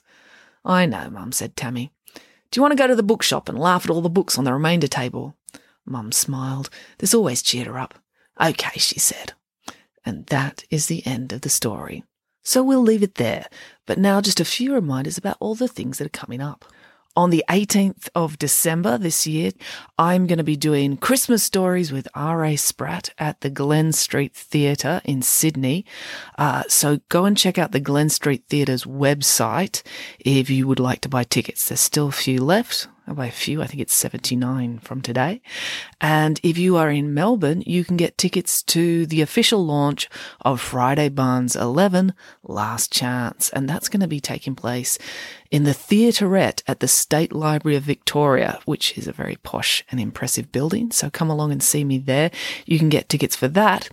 I 0.64 0.86
know, 0.86 1.10
Mum, 1.10 1.32
said 1.32 1.56
Tammy. 1.56 1.92
Do 2.52 2.60
you 2.60 2.62
want 2.62 2.74
to 2.74 2.78
go 2.78 2.86
to 2.86 2.96
the 2.96 3.04
bookshop 3.04 3.50
and 3.50 3.58
laugh 3.58 3.86
at 3.86 3.90
all 3.90 4.02
the 4.02 4.10
books 4.10 4.38
on 4.38 4.44
the 4.44 4.54
remainder 4.54 4.88
table? 4.88 5.36
Mum 5.86 6.12
smiled. 6.12 6.70
This 7.00 7.16
always 7.16 7.42
cheered 7.42 7.68
her 7.68 7.80
up. 7.80 7.96
Okay, 8.40 8.78
she 8.78 9.00
said. 9.00 9.34
And 10.06 10.28
that 10.28 10.64
is 10.70 10.86
the 10.86 11.06
end 11.06 11.34
of 11.34 11.42
the 11.42 11.50
story. 11.50 12.04
So 12.44 12.64
we'll 12.64 12.82
leave 12.82 13.04
it 13.04 13.16
there, 13.16 13.48
but 13.86 13.98
now 13.98 14.22
just 14.22 14.40
a 14.40 14.46
few 14.46 14.74
reminders 14.74 15.18
about 15.18 15.38
all 15.40 15.56
the 15.56 15.68
things 15.68 15.98
that 15.98 16.06
are 16.06 16.10
coming 16.10 16.42
up 16.42 16.64
on 17.18 17.32
the 17.32 17.44
18th 17.50 18.10
of 18.14 18.38
December 18.38 19.00
this 19.00 19.26
year, 19.26 19.52
I'm 19.98 20.28
going 20.28 20.38
to 20.38 20.44
be 20.44 20.56
doing 20.56 20.98
Christmas 20.98 21.42
stories 21.42 21.92
with 21.92 22.08
R.A. 22.14 22.56
Spratt 22.58 23.10
at 23.18 23.42
the 23.42 23.50
Glen 23.50 23.92
Street 23.92 24.36
Theatre 24.36 25.02
in 25.04 25.24
Sydney. 25.24 25.84
Uh, 26.38 26.62
so 26.68 27.00
go 27.10 27.26
and 27.26 27.36
check 27.36 27.58
out 27.58 27.72
the 27.72 27.80
Glen 27.80 28.10
Street 28.10 28.44
Theatre's 28.50 28.84
website 28.84 29.82
if 30.20 30.52
you 30.52 30.68
would 30.68 30.80
like 30.80 31.02
to 31.02 31.10
buy 31.10 31.24
tickets. 31.24 31.68
There's 31.68 31.82
still 31.82 32.10
a 32.10 32.12
few 32.12 32.44
left 32.44 32.88
Oh, 33.10 33.14
by 33.14 33.28
a 33.28 33.32
few. 33.32 33.62
I 33.62 33.68
think 33.68 33.80
it's 33.80 33.94
79 33.94 34.80
from 34.80 35.02
today. 35.02 35.42
And 36.02 36.42
if 36.44 36.58
you 36.58 36.76
are 36.76 36.92
in 36.92 37.14
Melbourne, 37.14 37.64
you 37.66 37.86
can 37.86 37.96
get 37.96 38.18
tickets 38.18 38.62
to 38.64 39.06
the 39.06 39.22
official 39.22 39.66
launch 39.66 40.10
of 40.42 40.60
Friday 40.60 41.08
Barnes 41.08 41.56
11 41.56 42.14
Last 42.44 42.92
Chance. 42.92 43.50
And 43.52 43.70
that's 43.70 43.88
going 43.88 44.02
to 44.02 44.10
be 44.10 44.20
taking 44.20 44.56
place 44.56 45.00
in 45.50 45.64
the 45.64 45.72
Theaterette 45.72 46.64
at 46.68 46.82
the 46.82 46.88
State 46.90 47.32
Library 47.32 47.78
of 47.78 47.84
Victoria, 47.84 48.60
which 48.66 48.98
is 48.98 49.08
a 49.08 49.14
very 49.14 49.38
posh 49.38 49.86
and 49.90 50.02
impressive 50.02 50.52
building. 50.52 50.92
So 50.92 51.10
come 51.10 51.30
along 51.30 51.54
and 51.54 51.64
see 51.64 51.86
me 51.86 52.00
there. 52.00 52.30
You 52.66 52.78
can 52.78 52.90
get 52.90 53.08
tickets 53.08 53.38
for 53.38 53.48
that 53.48 53.90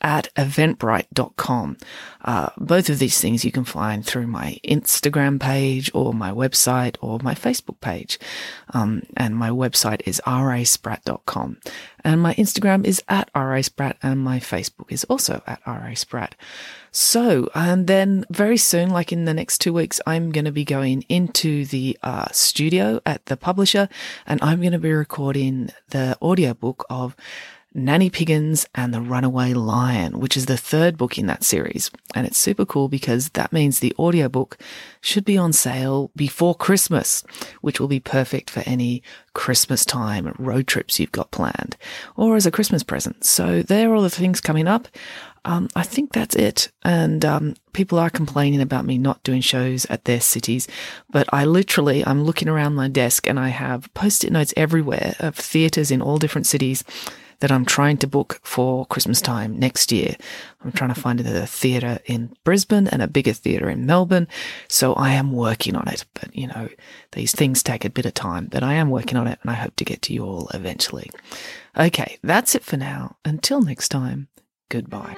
at 0.00 0.32
eventbrite.com. 0.36 1.76
Uh, 2.24 2.50
both 2.56 2.88
of 2.88 2.98
these 2.98 3.20
things 3.20 3.44
you 3.44 3.52
can 3.52 3.64
find 3.64 4.04
through 4.04 4.26
my 4.26 4.58
Instagram 4.64 5.40
page 5.40 5.90
or 5.94 6.12
my 6.12 6.30
website 6.30 6.96
or 7.00 7.18
my 7.22 7.34
Facebook 7.34 7.80
page. 7.80 8.18
Um, 8.70 9.02
and 9.16 9.36
my 9.36 9.50
website 9.50 10.02
is 10.04 10.20
raspratt.com. 10.26 11.58
And 12.04 12.22
my 12.22 12.34
Instagram 12.34 12.84
is 12.84 13.02
at 13.08 13.32
raspratt 13.32 13.96
and 14.02 14.20
my 14.20 14.38
Facebook 14.38 14.90
is 14.90 15.04
also 15.04 15.42
at 15.46 15.62
raspratt. 15.64 16.32
So, 16.90 17.50
and 17.54 17.86
then 17.86 18.24
very 18.30 18.56
soon, 18.56 18.90
like 18.90 19.12
in 19.12 19.24
the 19.24 19.34
next 19.34 19.58
two 19.58 19.72
weeks, 19.72 20.00
I'm 20.06 20.30
going 20.30 20.46
to 20.46 20.52
be 20.52 20.64
going 20.64 21.02
into 21.08 21.64
the 21.66 21.98
uh, 22.02 22.28
studio 22.32 23.00
at 23.04 23.26
the 23.26 23.36
publisher 23.36 23.88
and 24.26 24.40
I'm 24.42 24.60
going 24.60 24.72
to 24.72 24.78
be 24.78 24.92
recording 24.92 25.70
the 25.90 26.16
audiobook 26.22 26.84
of 26.88 27.14
Nanny 27.74 28.08
Piggins 28.08 28.66
and 28.74 28.94
the 28.94 29.00
Runaway 29.00 29.52
Lion, 29.52 30.20
which 30.20 30.36
is 30.36 30.46
the 30.46 30.56
third 30.56 30.96
book 30.96 31.18
in 31.18 31.26
that 31.26 31.44
series. 31.44 31.90
And 32.14 32.26
it's 32.26 32.38
super 32.38 32.64
cool 32.64 32.88
because 32.88 33.28
that 33.30 33.52
means 33.52 33.78
the 33.78 33.94
audiobook 33.98 34.56
should 35.00 35.24
be 35.24 35.36
on 35.36 35.52
sale 35.52 36.10
before 36.16 36.54
Christmas, 36.54 37.22
which 37.60 37.78
will 37.78 37.88
be 37.88 38.00
perfect 38.00 38.48
for 38.48 38.62
any 38.64 39.02
Christmas 39.34 39.84
time 39.84 40.34
road 40.38 40.66
trips 40.66 40.98
you've 40.98 41.12
got 41.12 41.30
planned 41.30 41.76
or 42.16 42.36
as 42.36 42.46
a 42.46 42.50
Christmas 42.50 42.82
present. 42.82 43.24
So 43.24 43.62
there 43.62 43.90
are 43.90 43.94
all 43.94 44.02
the 44.02 44.10
things 44.10 44.40
coming 44.40 44.66
up. 44.66 44.88
Um, 45.44 45.68
I 45.76 45.82
think 45.82 46.12
that's 46.12 46.34
it. 46.34 46.70
And 46.82 47.24
um, 47.24 47.54
people 47.72 47.98
are 47.98 48.10
complaining 48.10 48.60
about 48.60 48.86
me 48.86 48.98
not 48.98 49.22
doing 49.22 49.40
shows 49.40 49.84
at 49.86 50.04
their 50.04 50.20
cities, 50.20 50.68
but 51.10 51.28
I 51.32 51.44
literally 51.44 52.04
I'm 52.04 52.24
looking 52.24 52.48
around 52.48 52.74
my 52.74 52.88
desk 52.88 53.26
and 53.26 53.38
I 53.38 53.48
have 53.48 53.92
post-it 53.94 54.32
notes 54.32 54.54
everywhere 54.56 55.14
of 55.20 55.36
theaters 55.36 55.90
in 55.90 56.02
all 56.02 56.18
different 56.18 56.46
cities 56.46 56.82
that 57.40 57.52
I'm 57.52 57.64
trying 57.64 57.96
to 57.98 58.06
book 58.06 58.40
for 58.42 58.86
Christmas 58.86 59.20
time 59.20 59.58
next 59.58 59.92
year. 59.92 60.16
I'm 60.64 60.72
trying 60.72 60.92
to 60.92 61.00
find 61.00 61.20
a 61.20 61.46
theatre 61.46 62.00
in 62.06 62.34
Brisbane 62.44 62.88
and 62.88 63.00
a 63.00 63.08
bigger 63.08 63.32
theatre 63.32 63.70
in 63.70 63.86
Melbourne. 63.86 64.28
So 64.68 64.94
I 64.94 65.10
am 65.10 65.32
working 65.32 65.76
on 65.76 65.88
it. 65.88 66.04
But, 66.14 66.34
you 66.34 66.48
know, 66.48 66.68
these 67.12 67.32
things 67.32 67.62
take 67.62 67.84
a 67.84 67.90
bit 67.90 68.06
of 68.06 68.14
time, 68.14 68.46
but 68.46 68.62
I 68.62 68.74
am 68.74 68.90
working 68.90 69.16
on 69.16 69.26
it 69.26 69.38
and 69.42 69.50
I 69.50 69.54
hope 69.54 69.76
to 69.76 69.84
get 69.84 70.02
to 70.02 70.12
you 70.12 70.24
all 70.24 70.48
eventually. 70.52 71.10
Okay, 71.76 72.18
that's 72.22 72.54
it 72.54 72.64
for 72.64 72.76
now. 72.76 73.16
Until 73.24 73.62
next 73.62 73.88
time, 73.88 74.28
goodbye. 74.68 75.16